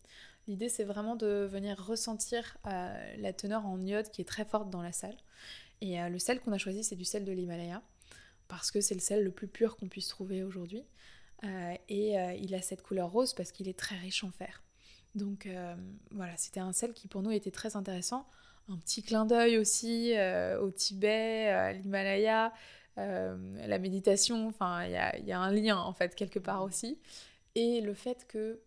[0.48, 4.70] L'idée c'est vraiment de venir ressentir euh, la teneur en iode qui est très forte
[4.70, 5.16] dans la salle.
[5.81, 7.83] Et euh, le sel qu'on a choisi c'est du sel de l'Himalaya
[8.48, 10.85] parce que c'est le sel le plus pur qu'on puisse trouver aujourd'hui.
[11.44, 14.62] Euh, et il a cette couleur rose parce qu'il est très riche en fer.
[15.14, 15.48] Donc
[16.11, 18.26] voilà, c'était un sel qui pour nous était très intéressant.
[18.68, 20.12] un petit clin d'œil aussi
[20.61, 22.52] au Tibet, à l'Himalaya,
[22.96, 26.98] la méditation, enfin, il y a, un lien en fait quelque part aussi.
[27.55, 28.61] Et le fait que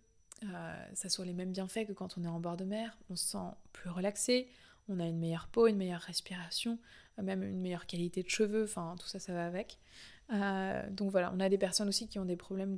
[0.94, 3.26] ça soit les mêmes bienfaits que quand on est en bord de mer, on se
[3.26, 4.48] sent plus relaxé,
[4.90, 6.78] on a une meilleure peau, une meilleure respiration,
[7.22, 9.80] même une meilleure qualité de cheveux, enfin tout ça, ça va avec.
[10.34, 12.76] Euh, donc voilà, on a des personnes aussi qui ont des problèmes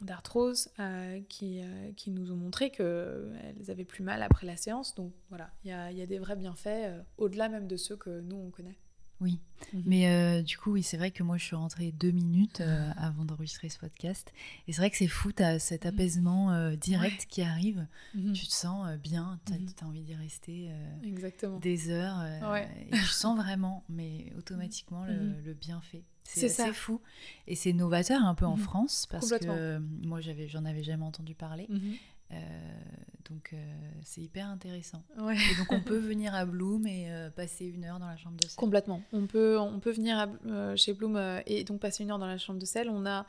[0.00, 4.94] d'arthrose euh, qui, euh, qui, nous ont montré qu'elles avaient plus mal après la séance.
[4.94, 8.20] Donc voilà, il y a, y a, des vrais bienfaits au-delà même de ceux que
[8.20, 8.76] nous on connaît.
[9.20, 9.38] Oui,
[9.72, 9.82] mhm.
[9.86, 12.90] mais euh, du coup, oui, c'est vrai que moi, je suis rentrée deux minutes euh,
[12.96, 14.30] avant d'enregistrer ce podcast.
[14.68, 15.94] Et c'est vrai que c'est fou, tu as cet mhm.
[15.94, 17.86] apaisement euh, direct qui arrive.
[18.14, 18.34] Mhm.
[18.34, 20.70] Tu te sens bien, tu as, envie d'y rester
[21.02, 21.58] Exactement.
[21.58, 22.24] des heures.
[22.24, 26.04] Et tu sens vraiment, mais automatiquement, le, bienfait.
[26.24, 27.00] C'est assez fou.
[27.46, 31.68] Et c'est novateur un peu en France, parce que moi, j'en avais jamais entendu parler.
[32.32, 32.36] Euh,
[33.28, 33.56] donc euh,
[34.04, 35.02] c'est hyper intéressant.
[35.18, 38.36] Et donc on peut venir à Bloom et euh, passer une heure dans la chambre
[38.36, 38.56] de sel.
[38.56, 39.02] Complètement.
[39.12, 40.28] On peut, on peut venir
[40.76, 42.88] chez Bloom et donc passer une heure dans la chambre de sel.
[42.88, 43.26] On a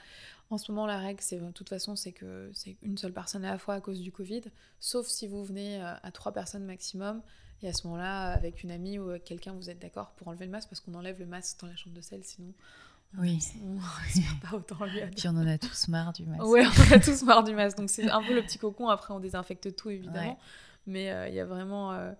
[0.50, 3.44] en ce moment la règle, c'est de toute façon c'est que c'est une seule personne
[3.44, 4.44] à la fois à cause du Covid,
[4.80, 7.22] sauf si vous venez à trois personnes maximum.
[7.64, 10.52] Et à ce moment-là, avec une amie ou quelqu'un, vous êtes d'accord pour enlever le
[10.52, 12.54] masque parce qu'on enlève le masque dans la chambre de sel, sinon
[13.18, 13.40] oui.
[13.64, 15.02] On respire pas autant lui.
[15.16, 16.44] Puis on en a tous marre du masque.
[16.44, 17.78] Ouais, on en a tous marre du masque.
[17.78, 18.90] Donc c'est un peu le petit cocon.
[18.90, 20.40] Après, on désinfecte tout, évidemment.
[20.86, 21.94] Mais euh, il y a vraiment.
[21.94, 22.12] Euh,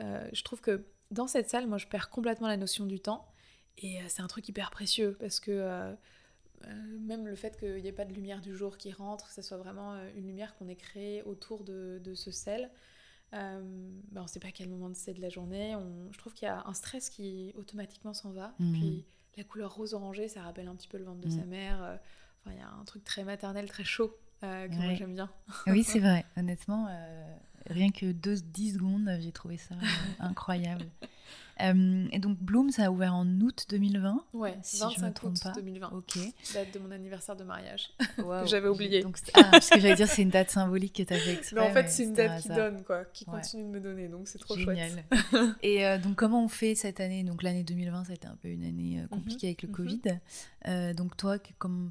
[0.00, 3.28] euh, je trouve que dans cette salle, moi, je perds complètement la notion du temps.
[3.78, 5.94] Et c'est un truc hyper précieux parce que
[7.00, 9.40] même le fait qu'il n'y ait pas de lumière du jour qui rentre, que ce
[9.40, 12.70] soit vraiment une lumière qu'on ait créée autour de, de ce sel.
[13.32, 13.62] Ben
[14.14, 15.74] on ne sait pas à quel moment c'est de la journée.
[15.74, 18.54] On, je trouve qu'il y a un stress qui automatiquement s'en va.
[18.58, 18.72] Mhm.
[18.74, 21.48] Puis la couleur rose orangée, ça rappelle un petit peu le ventre de sa mm.
[21.48, 21.82] mère.
[21.82, 21.96] Euh,
[22.40, 25.30] enfin, il y a un truc très maternel, très chaud euh, que moi j'aime bien.
[25.66, 26.24] oui, c'est vrai.
[26.36, 29.74] Honnêtement, euh, rien que 10 secondes, j'ai trouvé ça
[30.18, 30.86] incroyable.
[31.62, 35.90] Euh, et donc Bloom, ça a ouvert en août 2020 Ouais, si 25 août 2020.
[35.90, 36.18] Ok.
[36.54, 39.02] Date de mon anniversaire de mariage, que j'avais oublié.
[39.02, 41.60] Donc, ah, parce que j'allais dire, c'est une date symbolique que tu avais exprès.
[41.60, 44.28] Mais en fait, c'est une date qui donne, quoi, qui continue de me donner, donc
[44.28, 44.90] c'est trop Génial.
[44.90, 45.56] chouette.
[45.62, 47.22] et euh, donc, comment on fait cette année?
[47.22, 49.68] Donc, l'année 2020, ça a été un peu une année euh, compliquée mhm, avec le
[49.68, 49.74] mhm.
[49.74, 50.94] Covid.
[50.94, 51.90] donc, toi, comme,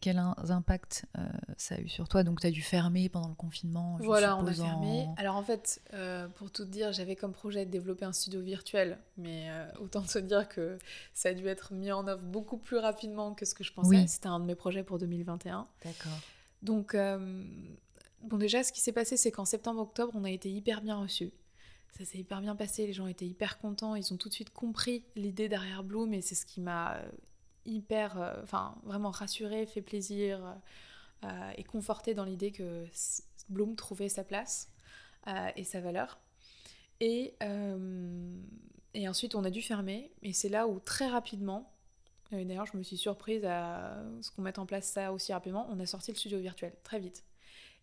[0.00, 2.22] quel impact euh, ça a eu sur toi?
[2.22, 5.08] Donc, tu as dû fermer pendant le confinement Voilà, on a fermé.
[5.16, 8.98] Alors, en fait, euh, pour tout dire, j'avais comme projet de développer un studio virtuel,
[9.16, 10.78] mais euh, autant te dire que
[11.14, 14.06] ça a dû être mis en œuvre beaucoup plus rapidement que ce que je pensais.
[14.06, 15.66] C'était un de mes projets pour 2021.
[15.84, 16.18] D'accord.
[16.62, 16.96] Donc,
[18.22, 21.32] bon, déjà, ce qui s'est passé, c'est qu'en septembre-octobre, on a été hyper bien reçus.
[21.96, 24.50] Ça s'est hyper bien passé, les gens étaient hyper contents, ils ont tout de suite
[24.50, 27.00] compris l'idée derrière Bloom et c'est ce qui m'a
[27.66, 30.56] hyper, euh, enfin vraiment rassuré, fait plaisir
[31.24, 32.86] euh, et conforté dans l'idée que
[33.48, 34.70] Bloom trouvait sa place
[35.26, 36.18] euh, et sa valeur.
[37.00, 37.34] Et,
[38.94, 40.10] et ensuite, on a dû fermer.
[40.22, 41.70] Et c'est là où très rapidement,
[42.32, 45.78] d'ailleurs, je me suis surprise à ce qu'on mette en place ça aussi rapidement, on
[45.78, 47.22] a sorti le studio virtuel très vite.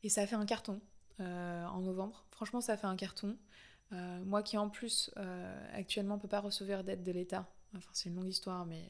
[0.01, 0.81] Et ça a fait un carton
[1.19, 2.25] en novembre.
[2.31, 3.37] Franchement, ça a fait un carton.
[3.91, 5.11] moi qui en plus
[5.73, 8.89] actuellement ne peux pas recevoir d'aide de l'État, enfin c'est une longue histoire, mais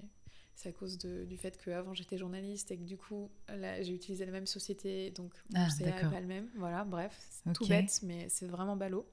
[0.55, 4.31] c'est à cause du fait qu'avant j'étais journaliste et que du coup j'ai utilisé la
[4.31, 6.49] même société, donc ah, c'est pas le même.
[6.55, 9.05] Voilà, bref, c'est tout bête, mais c'est vraiment ballot.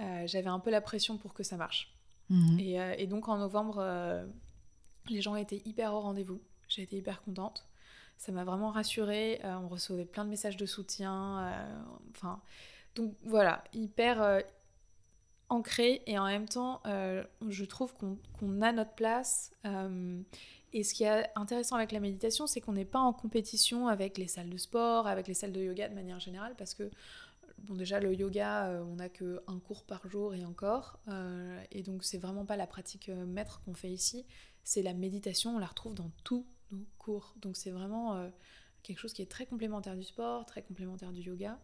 [0.00, 1.92] Euh, j'avais un peu la pression pour que ça marche.
[2.30, 2.58] Mhm.
[2.60, 4.24] Euh, et, donc en novembre, euh,
[5.08, 6.40] les gens étaient hyper au rendez-vous.
[6.68, 7.66] J'ai été hyper contente.
[8.16, 9.40] Ça m'a vraiment rassurée.
[9.44, 11.54] on recevait plein de messages de soutien.
[12.14, 12.40] Enfin,
[12.94, 14.42] donc voilà, hyper
[15.50, 19.52] ancré et en même temps, euh, je trouve qu'on a notre place.
[19.66, 20.22] Euh,
[20.72, 24.16] et ce qui est intéressant avec la méditation, c'est qu'on n'est pas en compétition avec
[24.16, 26.88] les salles de sport, avec les salles de yoga de manière générale, parce que,
[27.58, 31.00] bon, déjà, le yoga, euh, on n'a qu'un cours par jour et encore.
[31.72, 34.24] et donc, c'est vraiment pas la pratique maître qu'on fait ici,
[34.62, 37.34] c'est la méditation, on la retrouve dans tous nos cours.
[37.42, 38.30] Donc, c'est vraiment
[38.84, 41.58] quelque chose qui est très complémentaire du sport, très complémentaire du yoga.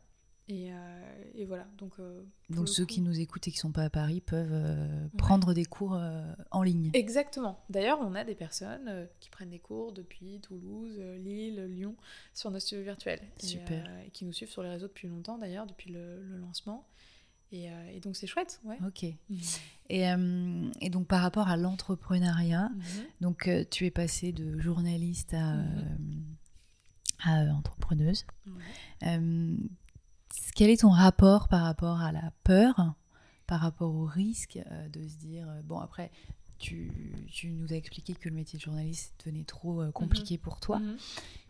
[0.51, 1.67] Euh, et, voilà.
[1.79, 4.53] Donc, euh, donc ceux qui nous écoutent et qui ne sont pas à Paris peuvent
[4.53, 6.01] euh, prendre des cours
[6.51, 6.91] en ligne.
[6.95, 7.65] Exactement.
[7.69, 11.97] D'ailleurs, on a des personnes qui prennent des cours depuis Toulouse, Lille, Lyon
[12.33, 13.21] sur nos studios virtuels.
[13.39, 13.89] Super.
[14.07, 16.87] Et, qui nous suivent sur les réseaux depuis longtemps d'ailleurs, depuis le, lancement.
[17.53, 17.69] Et,
[18.03, 18.79] donc c'est chouette, ouais.
[18.87, 19.05] Ok.
[19.31, 19.39] Mhm.
[19.89, 20.05] Et,
[20.81, 23.05] et, donc par rapport à l'entrepreneuriat, mhm.
[23.21, 26.37] donc tu es passée de journaliste à, mhm.
[27.25, 28.27] à entrepreneuse.
[30.55, 32.95] Quel est ton rapport par rapport à la peur,
[33.47, 36.11] par rapport au risque euh, de se dire, euh, bon après,
[36.59, 36.91] tu,
[37.31, 40.41] tu, nous as expliqué que le métier de journaliste devenait trop euh, compliqué Mhm.
[40.41, 40.79] pour toi.
[40.79, 40.97] Mhm.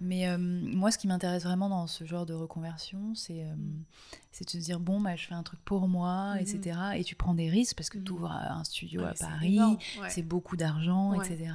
[0.01, 3.85] Mais euh, moi, ce qui m'intéresse vraiment dans ce genre de reconversion, c'est euh, Mhm.
[4.33, 6.41] c'est de se dire bon, bah, je fais un truc pour moi, Mhm.
[6.41, 6.79] etc.
[6.97, 8.05] Et tu prends des risques parce que Mhm.
[8.05, 9.59] tu ouvres un studio Ouais, à Paris,
[10.01, 10.11] ouais.
[10.11, 11.53] c'est beaucoup d'argent, Ouais, etc.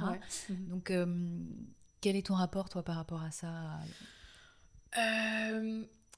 [0.48, 0.68] Mhm.
[0.68, 0.92] Donc,
[2.00, 3.78] quel est ton rapport, toi, par rapport à ça?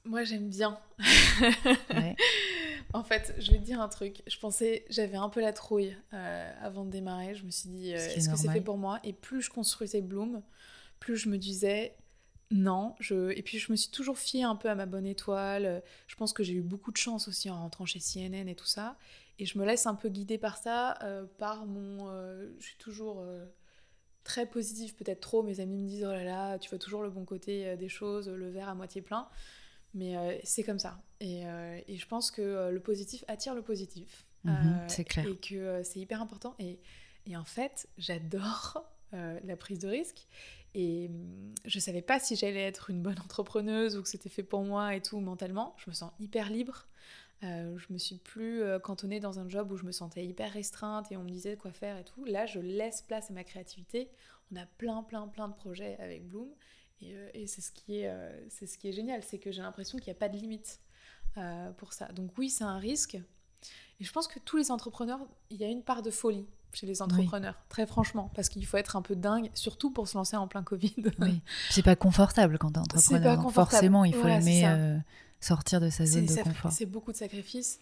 [0.05, 0.79] Moi, j'aime bien.
[1.93, 2.15] Ouais.
[2.95, 4.23] En fait, je vais te dire un truc.
[4.25, 7.35] Je pensais, j'avais un peu la trouille euh, avant de démarrer.
[7.35, 9.01] Je me suis dit, euh, est est-ce que c'est fait pour moi?
[9.03, 10.41] Et plus je construisais Bloom,
[11.01, 11.97] plus je me disais,
[12.51, 12.95] non.
[13.01, 13.31] Je...
[13.31, 15.83] Et puis, je me suis toujours fiée un peu à ma bonne étoile.
[16.07, 18.65] Je pense que j'ai eu beaucoup de chance aussi en rentrant chez CNN et tout
[18.65, 18.97] ça.
[19.39, 22.09] Et je me laisse un peu guider par ça, euh, par mon.
[22.59, 23.25] je suis toujours.
[24.23, 25.43] très positive, peut-être trop.
[25.43, 28.29] Mes amis me disent oh là là, tu vois toujours le bon côté des choses,
[28.29, 29.27] le verre à moitié plein.
[29.95, 31.01] Mais euh, c'est comme ça.
[31.21, 34.25] Et, euh, et je pense que euh, le positif attire le positif.
[34.43, 35.25] Mhm, c'est clair.
[35.25, 36.53] Et que c'est hyper important.
[36.59, 36.79] Et,
[37.25, 40.27] et en fait, j'adore la prise de risque.
[40.73, 44.43] Et hum, je savais pas si j'allais être une bonne entrepreneuse ou que c'était fait
[44.43, 45.73] pour moi et tout mentalement.
[45.77, 46.85] Je me sens hyper libre.
[47.43, 51.09] Euh, je me suis plus cantonnée dans un job où je me sentais hyper restreinte
[51.13, 52.25] et on me disait quoi faire et tout.
[52.25, 54.09] Là, je laisse place à ma créativité.
[54.51, 56.49] On a plein, plein, plein de projets avec Bloom.
[57.01, 59.51] Et, euh, et c'est ce, qui est, euh, c'est ce qui est génial, c'est que
[59.51, 60.79] j'ai l'impression qu'il n'y a pas de limite
[61.37, 62.07] euh, pour ça.
[62.13, 63.15] Donc oui, c'est un risque.
[63.99, 65.19] Et je pense que tous les entrepreneurs,
[65.49, 68.75] il y a une part de folie chez les entrepreneurs, très franchement, parce qu'il faut
[68.77, 70.93] être un peu dingue, surtout pour se lancer en plein Covid.
[71.19, 71.41] Oui.
[71.69, 73.23] C'est pas confortable quand t'es entrepreneur.
[73.37, 73.71] pas confortable.
[73.71, 74.97] forcément, il faut c'est aimer euh,
[75.39, 76.71] sortir de sa zone de confort.
[76.73, 77.79] C'est beaucoup de sacrifices.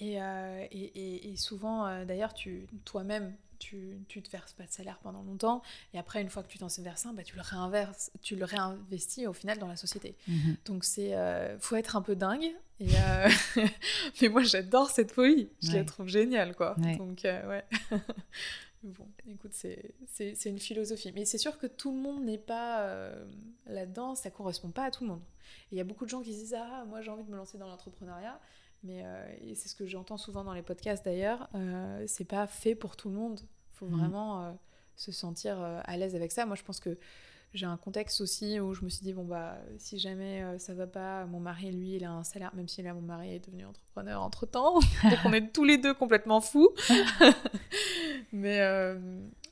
[0.00, 4.64] Et, euh, et, et- et souvent, euh, d'ailleurs, tu, toi-même, tu, tu te verses pas
[4.64, 5.62] de salaire pendant longtemps.
[5.94, 8.44] Et après, une fois que tu t'en verses un, bah, tu, le réinverses, tu le
[8.44, 10.16] réinvestis au final dans la société.
[10.26, 10.56] Mhm.
[10.64, 12.50] Donc, c'est euh, faut être un peu dingue.
[12.80, 13.28] Et, euh,
[14.22, 15.48] Mais moi, j'adore cette folie.
[15.62, 15.78] Je Ouais.
[15.78, 16.74] la trouve géniale, quoi.
[16.80, 16.96] Ouais.
[16.96, 17.64] Donc, euh, ouais.
[18.82, 19.92] Bon, écoute, c'est-
[20.46, 21.12] une philosophie.
[21.14, 23.10] Mais c'est sûr que tout le monde n'est pas
[23.66, 25.20] là-dedans, ça correspond pas à tout le monde.
[25.70, 27.36] Il y a beaucoup de gens qui se disent Ah, moi j'ai envie de me
[27.36, 28.40] lancer dans l'entrepreneuriat.
[28.82, 32.74] Mais euh, c'est ce que j'entends souvent dans les podcasts d'ailleurs, euh, c'est pas fait
[32.74, 33.40] pour tout le monde.
[33.72, 33.98] faut Mhm.
[33.98, 34.52] vraiment euh,
[34.96, 36.46] se sentir euh, à l'aise avec ça.
[36.46, 36.98] Moi je pense que
[37.52, 40.86] j'ai un contexte aussi où je me suis dit bon bah si jamais ça va
[40.86, 43.64] pas, mon mari lui il a un salaire, même si là mon mari est devenu
[43.66, 46.70] entrepreneur entre temps, donc on est tous les deux complètement fous.
[48.32, 48.58] Mais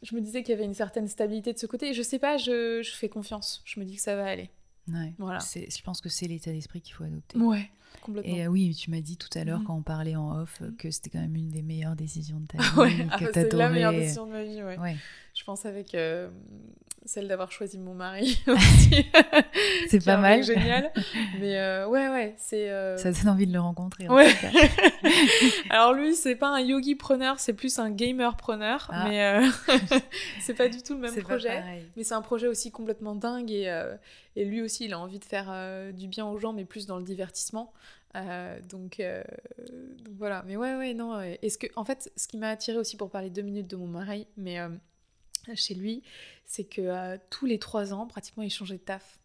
[0.02, 1.88] je me disais qu'il y avait une certaine stabilité de ce côté.
[1.90, 3.62] Et je sais pas, je, je fais confiance.
[3.64, 4.50] Je me dis que ça va aller.
[4.88, 5.12] Ouais.
[5.18, 5.38] Voilà.
[5.40, 7.36] Je pense que c'est l'état d'esprit qu'il faut adopter.
[7.38, 7.70] Ouais.
[8.24, 9.64] Et euh, oui, tu m'as dit tout à l'heure Mhm.
[9.66, 12.46] quand on parlait en off euh, que c'était quand même une des meilleures décisions de
[12.46, 14.78] ta vie, Ouais, ah c'est la meilleure décision de ma vie, ouais.
[14.78, 14.96] Ouais.
[15.34, 16.28] Je pense avec euh,
[17.04, 19.06] celle d'avoir choisi mon mari aussi.
[19.88, 20.42] C'est pas mal.
[20.42, 20.90] génial.
[21.40, 22.68] Mais euh, ouais, ouais, c'est.
[22.96, 24.08] Ça donne envie de le rencontrer.
[24.08, 24.32] en Ouais.
[24.32, 24.50] tout cas.
[25.70, 28.88] Alors lui, c'est pas un yogi preneur, c'est plus un gamer preneur.
[28.92, 29.08] Ah.
[29.08, 29.40] Mais
[30.40, 31.62] c'est pas du tout le même projet.
[31.96, 33.72] Mais c'est un projet aussi complètement dingue et,
[34.34, 35.52] et lui aussi, il a envie de faire
[35.94, 37.72] du bien aux gens, mais plus dans le divertissement.
[38.16, 39.22] Euh, donc, euh,
[40.04, 40.42] donc voilà.
[40.46, 41.16] Mais ouais, ouais, non.
[41.16, 41.38] ouais.
[41.42, 43.86] Est-ce que, en fait, ce qui m'a attiré aussi pour parler deux minutes de mon
[43.86, 44.68] mari, mais euh,
[45.54, 46.02] chez lui,
[46.46, 49.18] c'est que euh, tous les trois ans, pratiquement, il changeait de taf.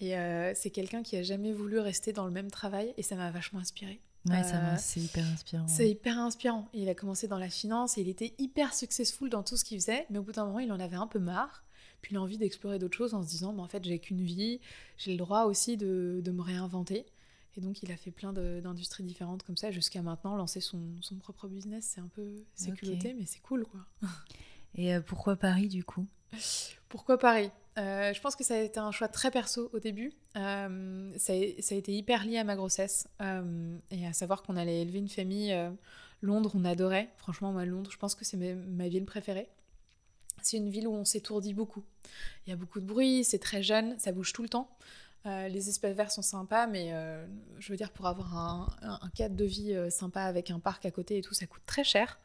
[0.00, 3.14] Et euh, c'est quelqu'un qui a jamais voulu rester dans le même travail et ça
[3.14, 4.00] m'a vachement inspiré.
[4.28, 5.66] Ouais, Euh, c'est hyper inspirant.
[5.68, 6.68] C'est hyper inspirant.
[6.74, 9.80] Il a commencé dans la finance et il était hyper successful dans tout ce qu'il
[9.80, 11.64] faisait, mais au bout d'un moment, il en avait un peu marre.
[12.02, 14.22] Puis il a envie d'explorer d'autres choses en se disant, mais en fait, j'ai qu'une
[14.22, 14.60] vie,
[14.96, 17.06] j'ai le droit aussi de, de me réinventer.
[17.56, 21.16] Et donc, il a fait plein d'industries différentes comme ça jusqu'à maintenant, lancer son, son
[21.16, 21.84] propre business.
[21.94, 22.78] C'est un peu c'est Ok.
[22.78, 23.80] culotté, mais c'est cool, quoi.
[24.74, 26.06] Et euh, pourquoi Paris du coup?
[26.88, 27.50] Pourquoi Paris?
[27.78, 30.14] Euh, Je pense que ça a été un choix très perso au début.
[30.36, 33.06] Euh, ça, a, ça a été hyper lié à ma grossesse.
[33.20, 35.54] Euh, et à savoir qu'on allait élever une famille.
[36.22, 37.10] Londres, on adorait.
[37.18, 39.48] Franchement, moi, Londres, je pense que c'est ma ville préférée.
[40.40, 41.84] C'est une ville où on s'étourdit beaucoup.
[42.46, 44.70] Il y a beaucoup de bruit, c'est très jeune, ça bouge tout le temps.
[45.24, 47.24] Euh, les espaces verts sont sympas, mais euh,
[47.60, 50.58] je veux dire, pour avoir un, un- un cadre de vie euh, sympa avec un
[50.58, 52.18] parc à côté et tout, ça coûte très cher.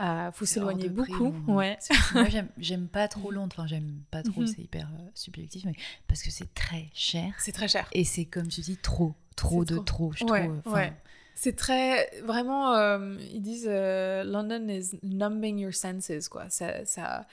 [0.00, 1.34] Euh, faut s'éloigner prix, beaucoup.
[1.52, 1.76] Ouais.
[2.14, 2.26] Moi,
[2.58, 3.56] j'aime- pas trop Londres.
[3.58, 4.46] Enfin, j'aime pas trop, Mhm.
[4.46, 5.72] c'est hyper subjectif, mais
[6.06, 7.32] parce que c'est très cher.
[7.40, 7.88] C'est très cher.
[7.90, 9.82] Et c'est comme tu dis, trop, trop de trop.
[9.82, 10.12] trop.
[10.12, 10.74] Je Ouais, trouve.
[10.74, 10.92] ouais.
[11.34, 12.08] C'est très.
[12.22, 12.74] Vraiment,
[13.32, 16.48] ils disent London is numbing your senses, quoi.
[16.50, 16.84] Ça.
[16.84, 17.26] ça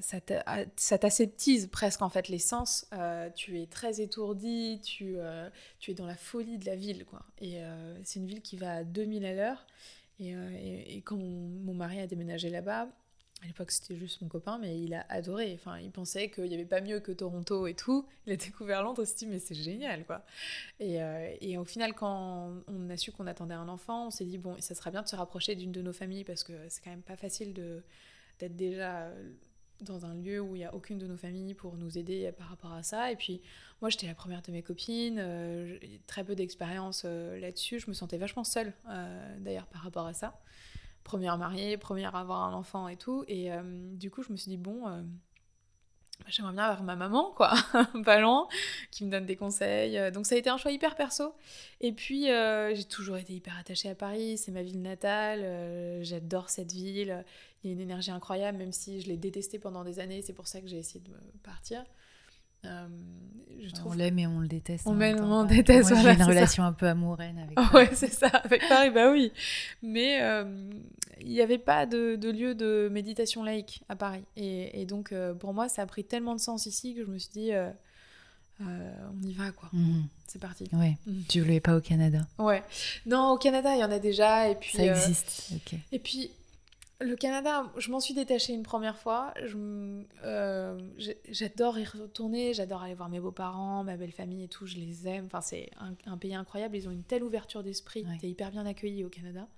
[0.00, 0.44] ça, t'a-
[0.76, 2.86] ça t'aseptise presque en fait les sens.
[2.92, 5.48] Euh, tu es très étourdi, tu, euh,
[5.78, 7.04] tu es dans la folie de la ville.
[7.04, 7.22] quoi.
[7.40, 9.66] Et euh, c'est une ville qui va à 2000 à l'heure.
[10.20, 10.30] Et,
[10.96, 12.88] et- quand mon, mari a déménagé là-bas,
[13.42, 15.52] à l'époque c'était juste mon copain, mais il a adoré.
[15.54, 18.06] Enfin, il pensait qu'il n'y avait pas mieux que Toronto et tout.
[18.26, 20.24] Il a découvert Londres, il s'est dit mais c'est génial quoi.
[20.80, 20.98] Et,
[21.40, 24.56] et au final, quand on a su qu'on attendait un enfant, on s'est dit bon,
[24.60, 27.02] ça serait bien de se rapprocher d'une de nos familles parce que c'est quand même
[27.02, 27.82] pas facile de
[28.38, 29.10] peut-être déjà
[29.82, 32.48] dans un lieu où il n'y a aucune de nos familles pour nous aider par
[32.48, 33.10] rapport à ça.
[33.12, 33.42] Et puis
[33.82, 35.76] moi, j'étais la première de mes copines, euh,
[36.06, 37.80] très peu d'expérience euh, là-dessus.
[37.80, 40.40] Je me sentais vachement seule, euh, d'ailleurs, par rapport à ça.
[41.02, 43.24] Première mariée, première à avoir un enfant et tout.
[43.26, 43.50] Et
[43.94, 45.04] du coup, je me suis dit, bon,
[46.28, 47.52] j'aimerais bien avoir ma maman, quoi,
[48.04, 48.48] pas loin,
[48.90, 50.12] qui me donne des conseils.
[50.12, 51.34] Donc ça a été un choix hyper perso.
[51.80, 56.72] Et puis, j'ai toujours été hyper attachée à Paris, c'est ma ville natale, j'adore cette
[56.72, 57.24] ville.
[57.64, 60.32] Il y a une énergie incroyable, même si je l'ai détestée pendant des années, c'est
[60.32, 61.12] pour ça que j'ai essayé de
[61.42, 61.84] partir.
[62.64, 62.86] Euh,
[63.60, 63.92] je trouve...
[63.92, 64.86] On l'aime et on le déteste.
[64.86, 65.90] On l'aime, on déteste.
[65.90, 67.56] Moi, j'ai une relation un peu amoureuse avec.
[67.56, 69.32] Oh, ouais, c'est ça, avec Paris, bah oui.
[69.82, 70.44] Mais euh,
[71.20, 74.24] il n'y avait pas de, de, lieu de méditation laïque à Paris.
[74.36, 77.10] Et, et donc, euh, pour moi, ça a pris tellement de sens ici que je
[77.10, 77.50] me suis dit,
[78.60, 79.68] on y va, quoi.
[79.72, 80.04] Mhm.
[80.26, 80.68] C'est parti.
[80.72, 80.96] Ouais.
[81.06, 81.24] Mhm.
[81.28, 82.62] Tu voulais pas au Canada Ouais.
[83.06, 84.48] Non, au Canada, il y en a déjà.
[84.48, 85.52] Et puis, ça existe.
[85.54, 85.78] ok.
[85.92, 86.30] Et puis,
[87.02, 89.34] le Canada, je m'en suis détachée une première fois.
[90.24, 90.78] Euh,
[91.28, 95.08] j'adore y retourner, j'adore aller voir mes beaux-parents, ma belle famille et tout, je les
[95.08, 95.26] aime.
[95.26, 95.70] Enfin, c'est
[96.06, 99.08] un, pays incroyable, ils ont une telle ouverture d'esprit, tu t'es hyper bien accueilli au
[99.08, 99.48] Canada.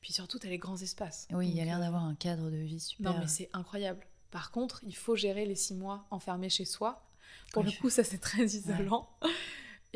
[0.00, 1.28] Puis surtout, t'as les grands espaces.
[1.32, 3.12] Oui, il y a l'air euh, d'avoir un cadre de vie super.
[3.12, 4.06] Non, mais c'est incroyable.
[4.30, 7.02] Par contre, il faut gérer les six mois enfermés chez soi.
[7.52, 9.08] Pour le coup, ça c'est très isolant.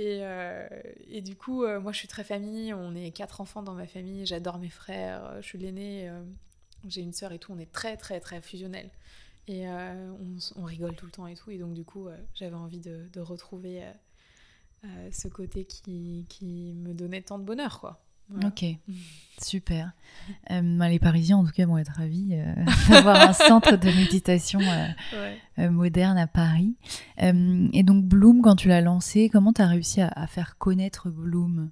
[0.00, 0.68] Et, euh,
[1.10, 4.24] et, du coup, moi je suis très famille, on est quatre enfants dans ma famille,
[4.26, 6.08] j'adore mes frères, je suis l'aînée
[6.86, 8.90] j'ai une sœur et tout, on est très très très fusionnel.
[9.48, 10.12] Et euh,
[10.56, 11.50] on, rigole tout le temps et tout.
[11.50, 13.82] Et donc du coup, euh, j'avais envie de, retrouver
[14.84, 18.02] euh, ce côté qui, qui, me donnait tant de bonheur, quoi.
[18.44, 18.62] Ok,
[19.40, 19.92] super.
[20.50, 22.36] Bah, les Parisiens, en tout cas, vont être ravis
[22.90, 24.60] d'avoir un centre de méditation
[25.56, 26.76] moderne à Paris.
[27.16, 31.08] et donc, Bloom, quand tu l'as lancé, comment tu as réussi à, à, faire connaître
[31.08, 31.70] Bloom?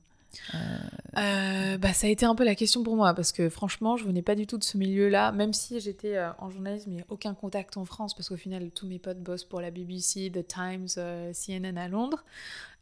[1.16, 4.04] Euh, bah, ça a été un peu la question pour moi parce que franchement, je
[4.04, 7.02] venais pas du tout de ce milieu-là, même si j'étais euh, en journalisme, il n'y
[7.02, 10.30] a aucun contact en France parce qu'au final, tous mes potes bossent pour la BBC,
[10.30, 12.24] The Times, euh, CNN à Londres.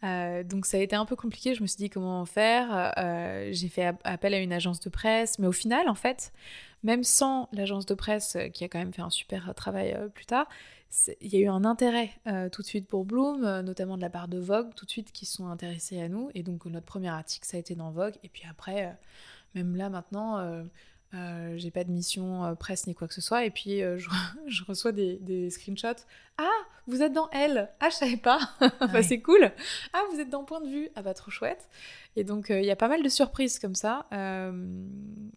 [0.03, 2.93] donc ça a été un peu compliqué, je me suis dit comment faire?
[3.53, 6.33] J'ai fait appel à une agence de presse, mais au final, en fait,
[6.83, 10.47] même sans l'agence de presse qui a quand même fait un super travail plus tard,
[11.21, 14.03] il y a eu un intérêt euh, tout de suite pour Bloom, euh, notamment de
[14.03, 16.31] la part de Vogue, tout de suite qui sont intéressés à nous.
[16.35, 18.15] Et donc notre premier article, ça a été dans Vogue.
[18.23, 18.91] Et puis après, euh,
[19.55, 20.65] même là maintenant,
[21.57, 23.45] j'ai pas de mission presse ni quoi que ce soit.
[23.45, 23.81] Et puis
[24.47, 26.05] je, reçois des, screenshots.
[26.39, 26.49] Ah,
[26.87, 28.39] vous êtes dans Elle Ah, je savais pas.
[28.81, 29.53] enfin, c'est cool.
[29.93, 30.89] Ah, vous êtes dans Point de vue.
[30.97, 31.69] Ah bah trop chouette.
[32.17, 34.07] Et donc il y a pas mal de surprises comme ça.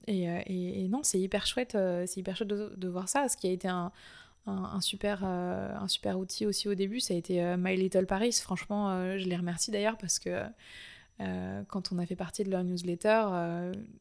[0.07, 1.77] Et, non, c'est hyper chouette.
[2.05, 3.27] c'est hyper chouette de, de, voir ça.
[3.27, 3.91] Ce qui a été un
[4.47, 8.05] un, super, euh, un super outil aussi au début, ça a été euh, My Little
[8.05, 8.39] Paris.
[8.41, 10.43] Franchement, euh, je les remercie d'ailleurs parce que
[11.67, 13.25] quand on a fait partie de leur newsletter,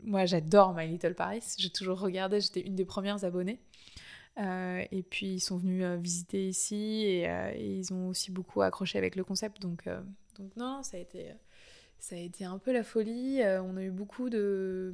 [0.04, 1.42] moi j'adore My Little Paris.
[1.56, 3.58] J'ai toujours regardé, j'étais une des premières abonnées.
[4.36, 9.24] et puis ils sont venus visiter ici et, ils ont aussi beaucoup accroché avec le
[9.24, 9.62] concept.
[9.62, 9.88] Donc,
[10.38, 11.32] donc non, ça a été
[11.98, 13.40] ça a été un peu la folie.
[13.42, 14.92] on a eu beaucoup de,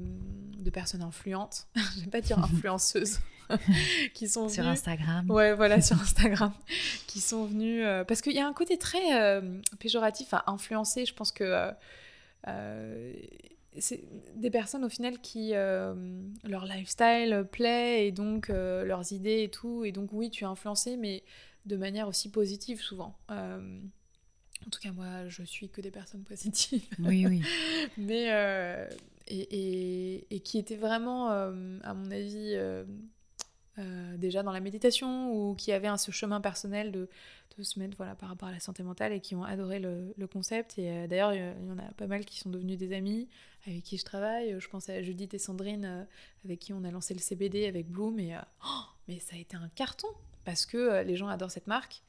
[0.60, 3.18] de personnes influentes, je vais pas dire influenceuses,
[4.14, 5.30] qui sont sur Instagram.
[5.30, 6.52] Ouais, voilà, sur Instagram,
[7.06, 11.06] qui sont venus euh, parce qu'il y a un côté très euh, péjoratif à influencer.
[11.06, 11.72] Je pense que
[12.48, 13.12] euh,
[13.78, 14.04] c'est
[14.36, 19.84] des personnes au final qui leur lifestyle plaît et donc leurs idées et tout.
[19.84, 21.22] Et donc oui, tu es influencé, mais
[21.66, 23.16] de manière aussi positive souvent.
[23.28, 26.84] En tout cas, moi, je suis que des personnes positives.
[27.00, 27.42] Oui, oui.
[27.96, 28.28] Mais,
[29.26, 32.84] et, et, qui étaient vraiment, à mon avis, euh,
[34.16, 37.08] déjà dans la méditation ou qui avaient un, ce chemin personnel de,
[37.56, 40.12] de, se mettre voilà, par rapport à la santé mentale et qui ont adoré le,
[40.16, 40.78] le concept.
[40.78, 43.28] Et euh, d'ailleurs, il y en a pas mal qui sont devenus des amis
[43.66, 44.56] avec qui je travaille.
[44.58, 46.04] Je pense à Judith et Sandrine euh,
[46.44, 48.18] avec qui on a lancé le CBD avec Bloom.
[48.18, 50.08] Et, oh, mais ça a été un carton
[50.44, 52.02] parce que les gens adorent cette marque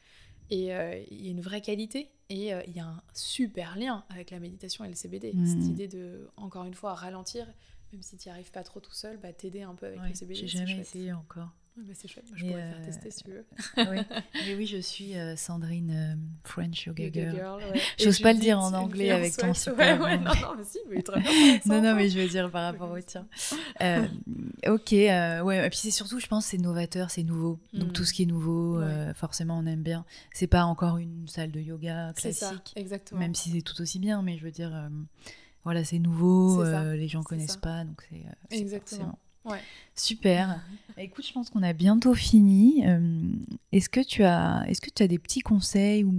[0.50, 0.66] et
[1.12, 4.40] il y a une vraie qualité et il y a un super lien avec la
[4.40, 5.32] méditation et le CBD.
[5.34, 5.46] Mmh.
[5.46, 7.48] Cette idée de, encore une fois, ralentir
[7.94, 10.14] même si tu n'y arrives pas trop tout seul, bah, t'aider un peu avec le
[10.14, 10.40] CBD.
[10.40, 11.50] J'ai jamais essayé encore.
[11.78, 13.46] bah c'est chouette, je pourrais faire euh, tester si tu veux.
[13.78, 14.00] oui.
[14.34, 17.36] Mais oui, je suis euh, Sandrine euh, French Yoga, Girl.
[17.36, 17.80] Girl ouais.
[18.00, 19.76] J'ose pas le dire en anglais avec ton super.
[20.00, 21.60] Ouais, ouais, non, non, mais si, mais très bien.
[21.68, 23.28] non, non, mais je veux dire par rapport au tien.
[24.68, 27.60] ok, ouais, et puis c'est surtout, je pense, c'est novateur, c'est nouveau.
[27.74, 28.06] Donc tout mm.
[28.06, 28.82] ce qui est nouveau,
[29.14, 30.04] forcément, on aime bien.
[30.34, 32.44] C'est pas encore une salle de yoga classique.
[32.44, 33.20] Ça, exactement.
[33.20, 34.90] Même si c'est tout aussi bien, mais je veux dire
[35.64, 38.08] voilà, c'est nouveau, les gens connaissent pas, donc
[38.50, 39.18] c'est exactement.
[39.46, 39.60] Ouais.
[39.96, 40.62] Super.
[40.98, 42.84] Écoute, je pense qu'on a bientôt fini.
[42.88, 43.34] Euh,
[43.72, 46.14] est-ce que tu as, est-ce que tu as des petits conseils ou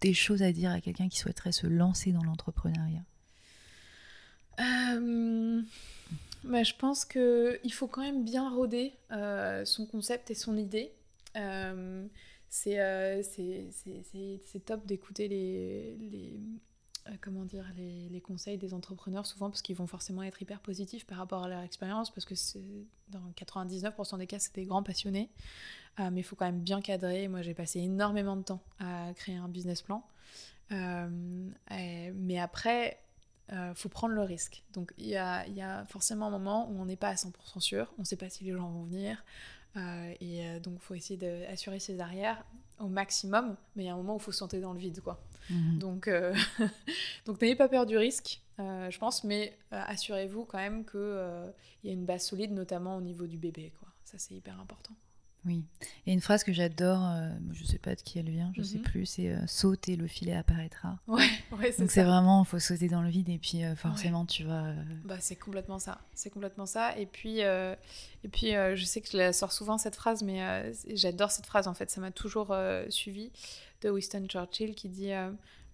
[0.00, 3.02] des choses à dire à quelqu'un qui souhaiterait se lancer dans l'entrepreneuriat?
[4.60, 5.62] Euh,
[6.44, 10.92] bah, Je pense qu'il faut quand même bien roder euh, son concept et son idée.
[11.36, 12.06] Euh,
[12.48, 12.76] c'est
[13.32, 16.40] c'est top d'écouter les, les
[17.20, 21.06] comment dire, les, les, conseils des entrepreneurs souvent parce qu'ils vont forcément être hyper positifs
[21.06, 22.34] par rapport à leur expérience parce que
[23.08, 25.28] dans 99% des cas c'est des grands passionnés
[25.98, 29.36] mais il faut quand même bien cadrer moi j'ai passé énormément de temps à créer
[29.36, 30.04] un business plan
[30.70, 33.02] mais après
[33.52, 34.62] euh, faut prendre le risque.
[34.72, 37.60] Donc il y a, y a, forcément un moment où on n'est pas à 100%
[37.60, 39.22] sûr, on ne sait pas si les gens vont venir,
[39.76, 42.42] euh, et euh, donc il faut essayer d'assurer ses arrières
[42.78, 44.78] au maximum, mais il y a un moment où il faut se sentir dans le
[44.78, 45.00] vide.
[45.00, 45.20] quoi.
[45.50, 45.78] Mhm.
[45.78, 46.34] Donc euh,
[47.26, 51.52] donc n'ayez pas peur du risque, je pense, mais assurez-vous quand même qu'il
[51.84, 53.72] y a une base solide, notamment au niveau du bébé.
[53.78, 53.88] quoi.
[54.04, 54.94] Ça c'est hyper important.
[55.44, 55.64] Oui.
[56.06, 58.60] Et une phrase que j'adore, euh, je ne sais pas de qui elle vient, je
[58.60, 58.84] ne sais mhm.
[58.84, 61.00] plus, c'est euh, sauter, le filet apparaîtra.
[61.08, 61.28] Ouais,
[61.58, 64.44] ouais Donc c'est vraiment, il faut sauter dans le vide et puis euh, forcément tu
[64.44, 64.72] vas.
[65.04, 66.00] Bah, c'est complètement ça.
[66.14, 66.96] C'est complètement ça.
[66.96, 71.30] Et puis, et puis je sais que je la sors souvent cette phrase, mais j'adore
[71.30, 71.90] cette phrase en fait.
[71.90, 72.54] Ça m'a toujours
[72.88, 73.32] suivi
[73.82, 75.10] de Winston Churchill qui dit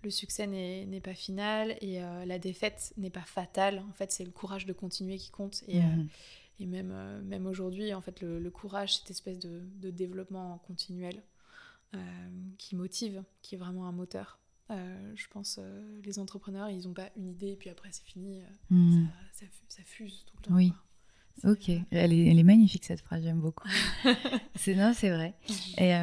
[0.03, 3.85] le succès n'est pas final et la défaite n'est pas fatale.
[3.89, 5.63] En fait, c'est le courage de continuer qui compte.
[5.69, 6.09] Et, mhm.
[6.61, 11.23] Et même, euh, même aujourd'hui, en fait, le, courage, cette espèce de, de développement continuel
[11.95, 11.99] euh,
[12.59, 14.39] qui motive, qui est vraiment un moteur.
[14.71, 15.59] Euh, je pense
[16.05, 19.07] les entrepreneurs, ils n'ont pas une idée et puis après c'est fini, hmm.
[19.33, 20.55] ça, ça, fuse tout le temps.
[20.55, 20.75] Oui.
[21.45, 23.69] Ok, elle est, elle est, magnifique cette phrase, j'aime beaucoup.
[24.57, 25.35] c'est non, c'est vrai.
[25.79, 25.95] Et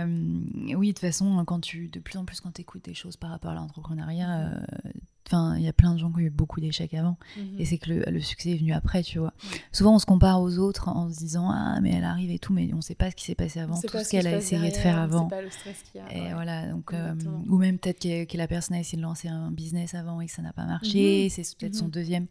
[0.75, 3.17] oui, de toute façon, quand tu, de plus en plus quand tu écoutes des choses
[3.17, 4.91] par rapport à l'entrepreneuriat, mm-hmm.
[5.27, 7.17] Enfin, il y a plein de gens qui ont eu beaucoup d'échecs avant.
[7.37, 7.59] Mhm.
[7.59, 9.33] Et c'est que le, succès est venu après, tu vois.
[9.71, 12.53] Souvent, on se compare aux autres en se disant Ah, mais elle arrive et tout,
[12.53, 14.69] mais on ne sait pas ce qui s'est passé avant, tout ce qu'elle a essayé
[14.69, 15.27] de faire avant.
[15.27, 16.29] Pas le stress qu'il y a.
[16.29, 17.13] Et voilà, donc, euh,
[17.47, 20.31] ou même peut-être que, la personne a essayé de lancer un business avant et que
[20.31, 21.25] ça n'a pas marché.
[21.25, 21.29] Mhm.
[21.29, 21.91] C'est peut-être son mhm.
[21.91, 22.27] deuxième.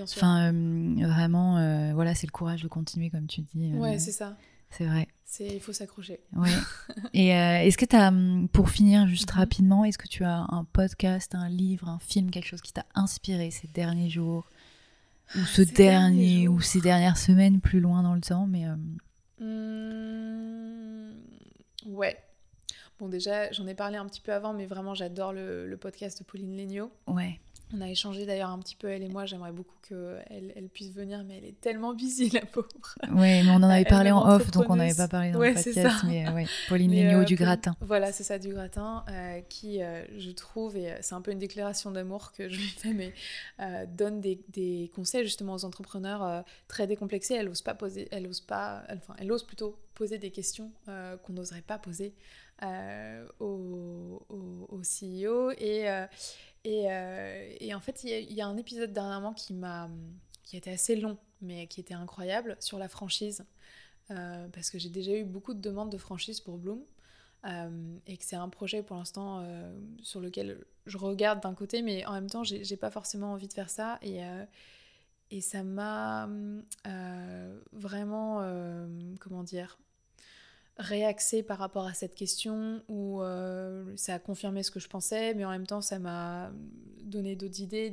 [0.00, 3.72] Enfin, euh, vraiment, euh, voilà, c'est le courage de continuer, comme tu dis.
[3.74, 4.36] ouais, c'est ça.
[4.70, 5.08] C'est vrai.
[5.40, 6.20] Il faut s'accrocher.
[6.34, 6.50] Ouais.
[7.12, 9.38] Et euh, est-ce que tu as, hum, pour finir juste mhm.
[9.38, 12.86] rapidement, est-ce que tu as un podcast, un livre, un film, quelque chose qui t'a
[12.94, 14.48] inspiré ces derniers jours
[15.36, 18.76] Ou ce dernier, ou ces dernières semaines plus loin dans le temps mais euh...
[21.86, 22.16] Ouais.
[22.98, 26.18] Bon, déjà, j'en ai parlé un petit peu avant, mais vraiment, j'adore le, le, podcast
[26.18, 26.90] de Pauline Legnaud.
[27.06, 27.38] Ouais.
[27.74, 29.26] On a échangé d'ailleurs un petit peu, elle et moi.
[29.26, 32.68] J'aimerais beaucoup qu'elle elle puisse venir, mais elle est tellement busy, la pauvre.
[33.10, 35.54] Oui, mais on en avait parlé en off, donc on n'avait pas parlé dans le
[35.54, 36.04] podcast.
[36.06, 37.74] Mais ouais, Pauline Legnaud euh, du Gratin.
[37.80, 41.38] Voilà, c'est ça, du Gratin, euh, qui, euh, je trouve, et c'est un peu une
[41.38, 43.12] déclaration d'amour que je lui fais, mais
[43.86, 47.34] donne des, des, conseils justement aux entrepreneurs très décomplexés.
[47.34, 51.32] Elle ose pas poser, elle ose pas, enfin, elle ose plutôt poser des questions qu'on
[51.32, 52.14] n'oserait pas poser
[53.40, 55.50] au, au, au, CEO.
[55.52, 55.88] Et
[56.66, 59.88] euh, et, en fait, il y, a un épisode dernièrement qui m'a
[60.42, 63.44] qui été assez long, mais qui était incroyable, sur la franchise.
[64.10, 66.80] Euh, parce que j'ai déjà eu beaucoup de demandes de franchise pour Bloom.
[67.44, 69.46] Euh, et que c'est un projet pour l'instant
[70.02, 73.52] sur lequel je regarde d'un côté, mais en même temps, j'ai pas forcément envie de
[73.52, 73.98] faire ça.
[74.02, 74.20] Et,
[75.30, 76.28] et ça m'a
[77.72, 78.42] vraiment,
[79.20, 79.78] comment dire,
[80.78, 85.34] réaxé par rapport à cette question où euh, ça a confirmé ce que je pensais,
[85.34, 86.52] mais en même temps ça m'a
[87.02, 87.92] donné d'autres idées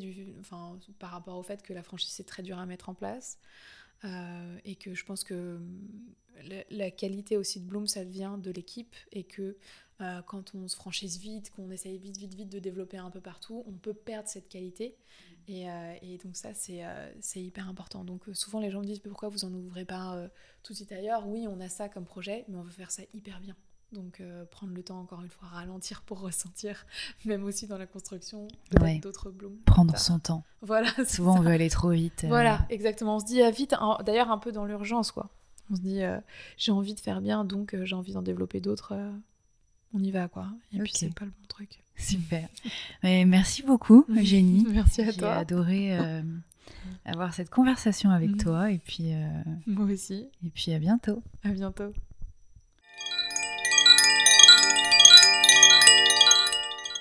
[1.00, 3.40] par rapport au fait que la franchise c'est très dur à mettre en place
[4.06, 5.60] euh, et que je pense que
[6.70, 9.58] la, qualité aussi de Bloom ça vient de l'équipe et que
[10.02, 13.22] euh, quand on se franchise vite, qu'on essaye vite vite vite de développer un peu
[13.22, 14.96] partout, on peut perdre cette qualité
[15.50, 18.04] euh, et, donc ça, c'est hyper important.
[18.04, 20.28] Donc souvent, les gens me disent, pourquoi vous en ouvrez pas
[20.64, 21.28] tout de suite ailleurs?
[21.28, 23.56] Oui, on a ça comme projet, mais on veut faire ça hyper bien.
[23.96, 24.22] Donc
[24.52, 26.86] prendre le temps, encore une fois, ralentir pour ressentir,
[27.26, 28.48] même aussi dans la construction,
[29.02, 29.58] d'autres blooms.
[29.66, 30.44] Prendre son temps.
[30.62, 30.90] Voilà.
[31.08, 32.26] Souvent, on veut aller trop vite.
[32.28, 33.16] Voilà, exactement.
[33.16, 33.76] On se dit ah, vite,
[34.06, 35.30] d'ailleurs un peu dans l'urgence, quoi.
[35.72, 36.02] On se dit,
[36.58, 38.94] j'ai envie de faire bien, donc j'ai envie d'en développer d'autres.
[39.94, 40.48] on y va, quoi.
[40.72, 41.82] Et puis, c'est pas le bon truc.
[41.98, 42.50] Super.
[43.04, 44.66] Mais merci beaucoup, Eugénie.
[44.70, 45.34] merci à toi.
[45.34, 46.22] J'ai adoré euh,
[47.06, 48.38] avoir cette conversation avec mm.
[48.38, 48.72] toi.
[48.72, 49.28] Et puis, euh,
[49.66, 50.28] Moi aussi.
[50.46, 51.24] Et puis à bientôt.
[51.44, 51.94] À bientôt.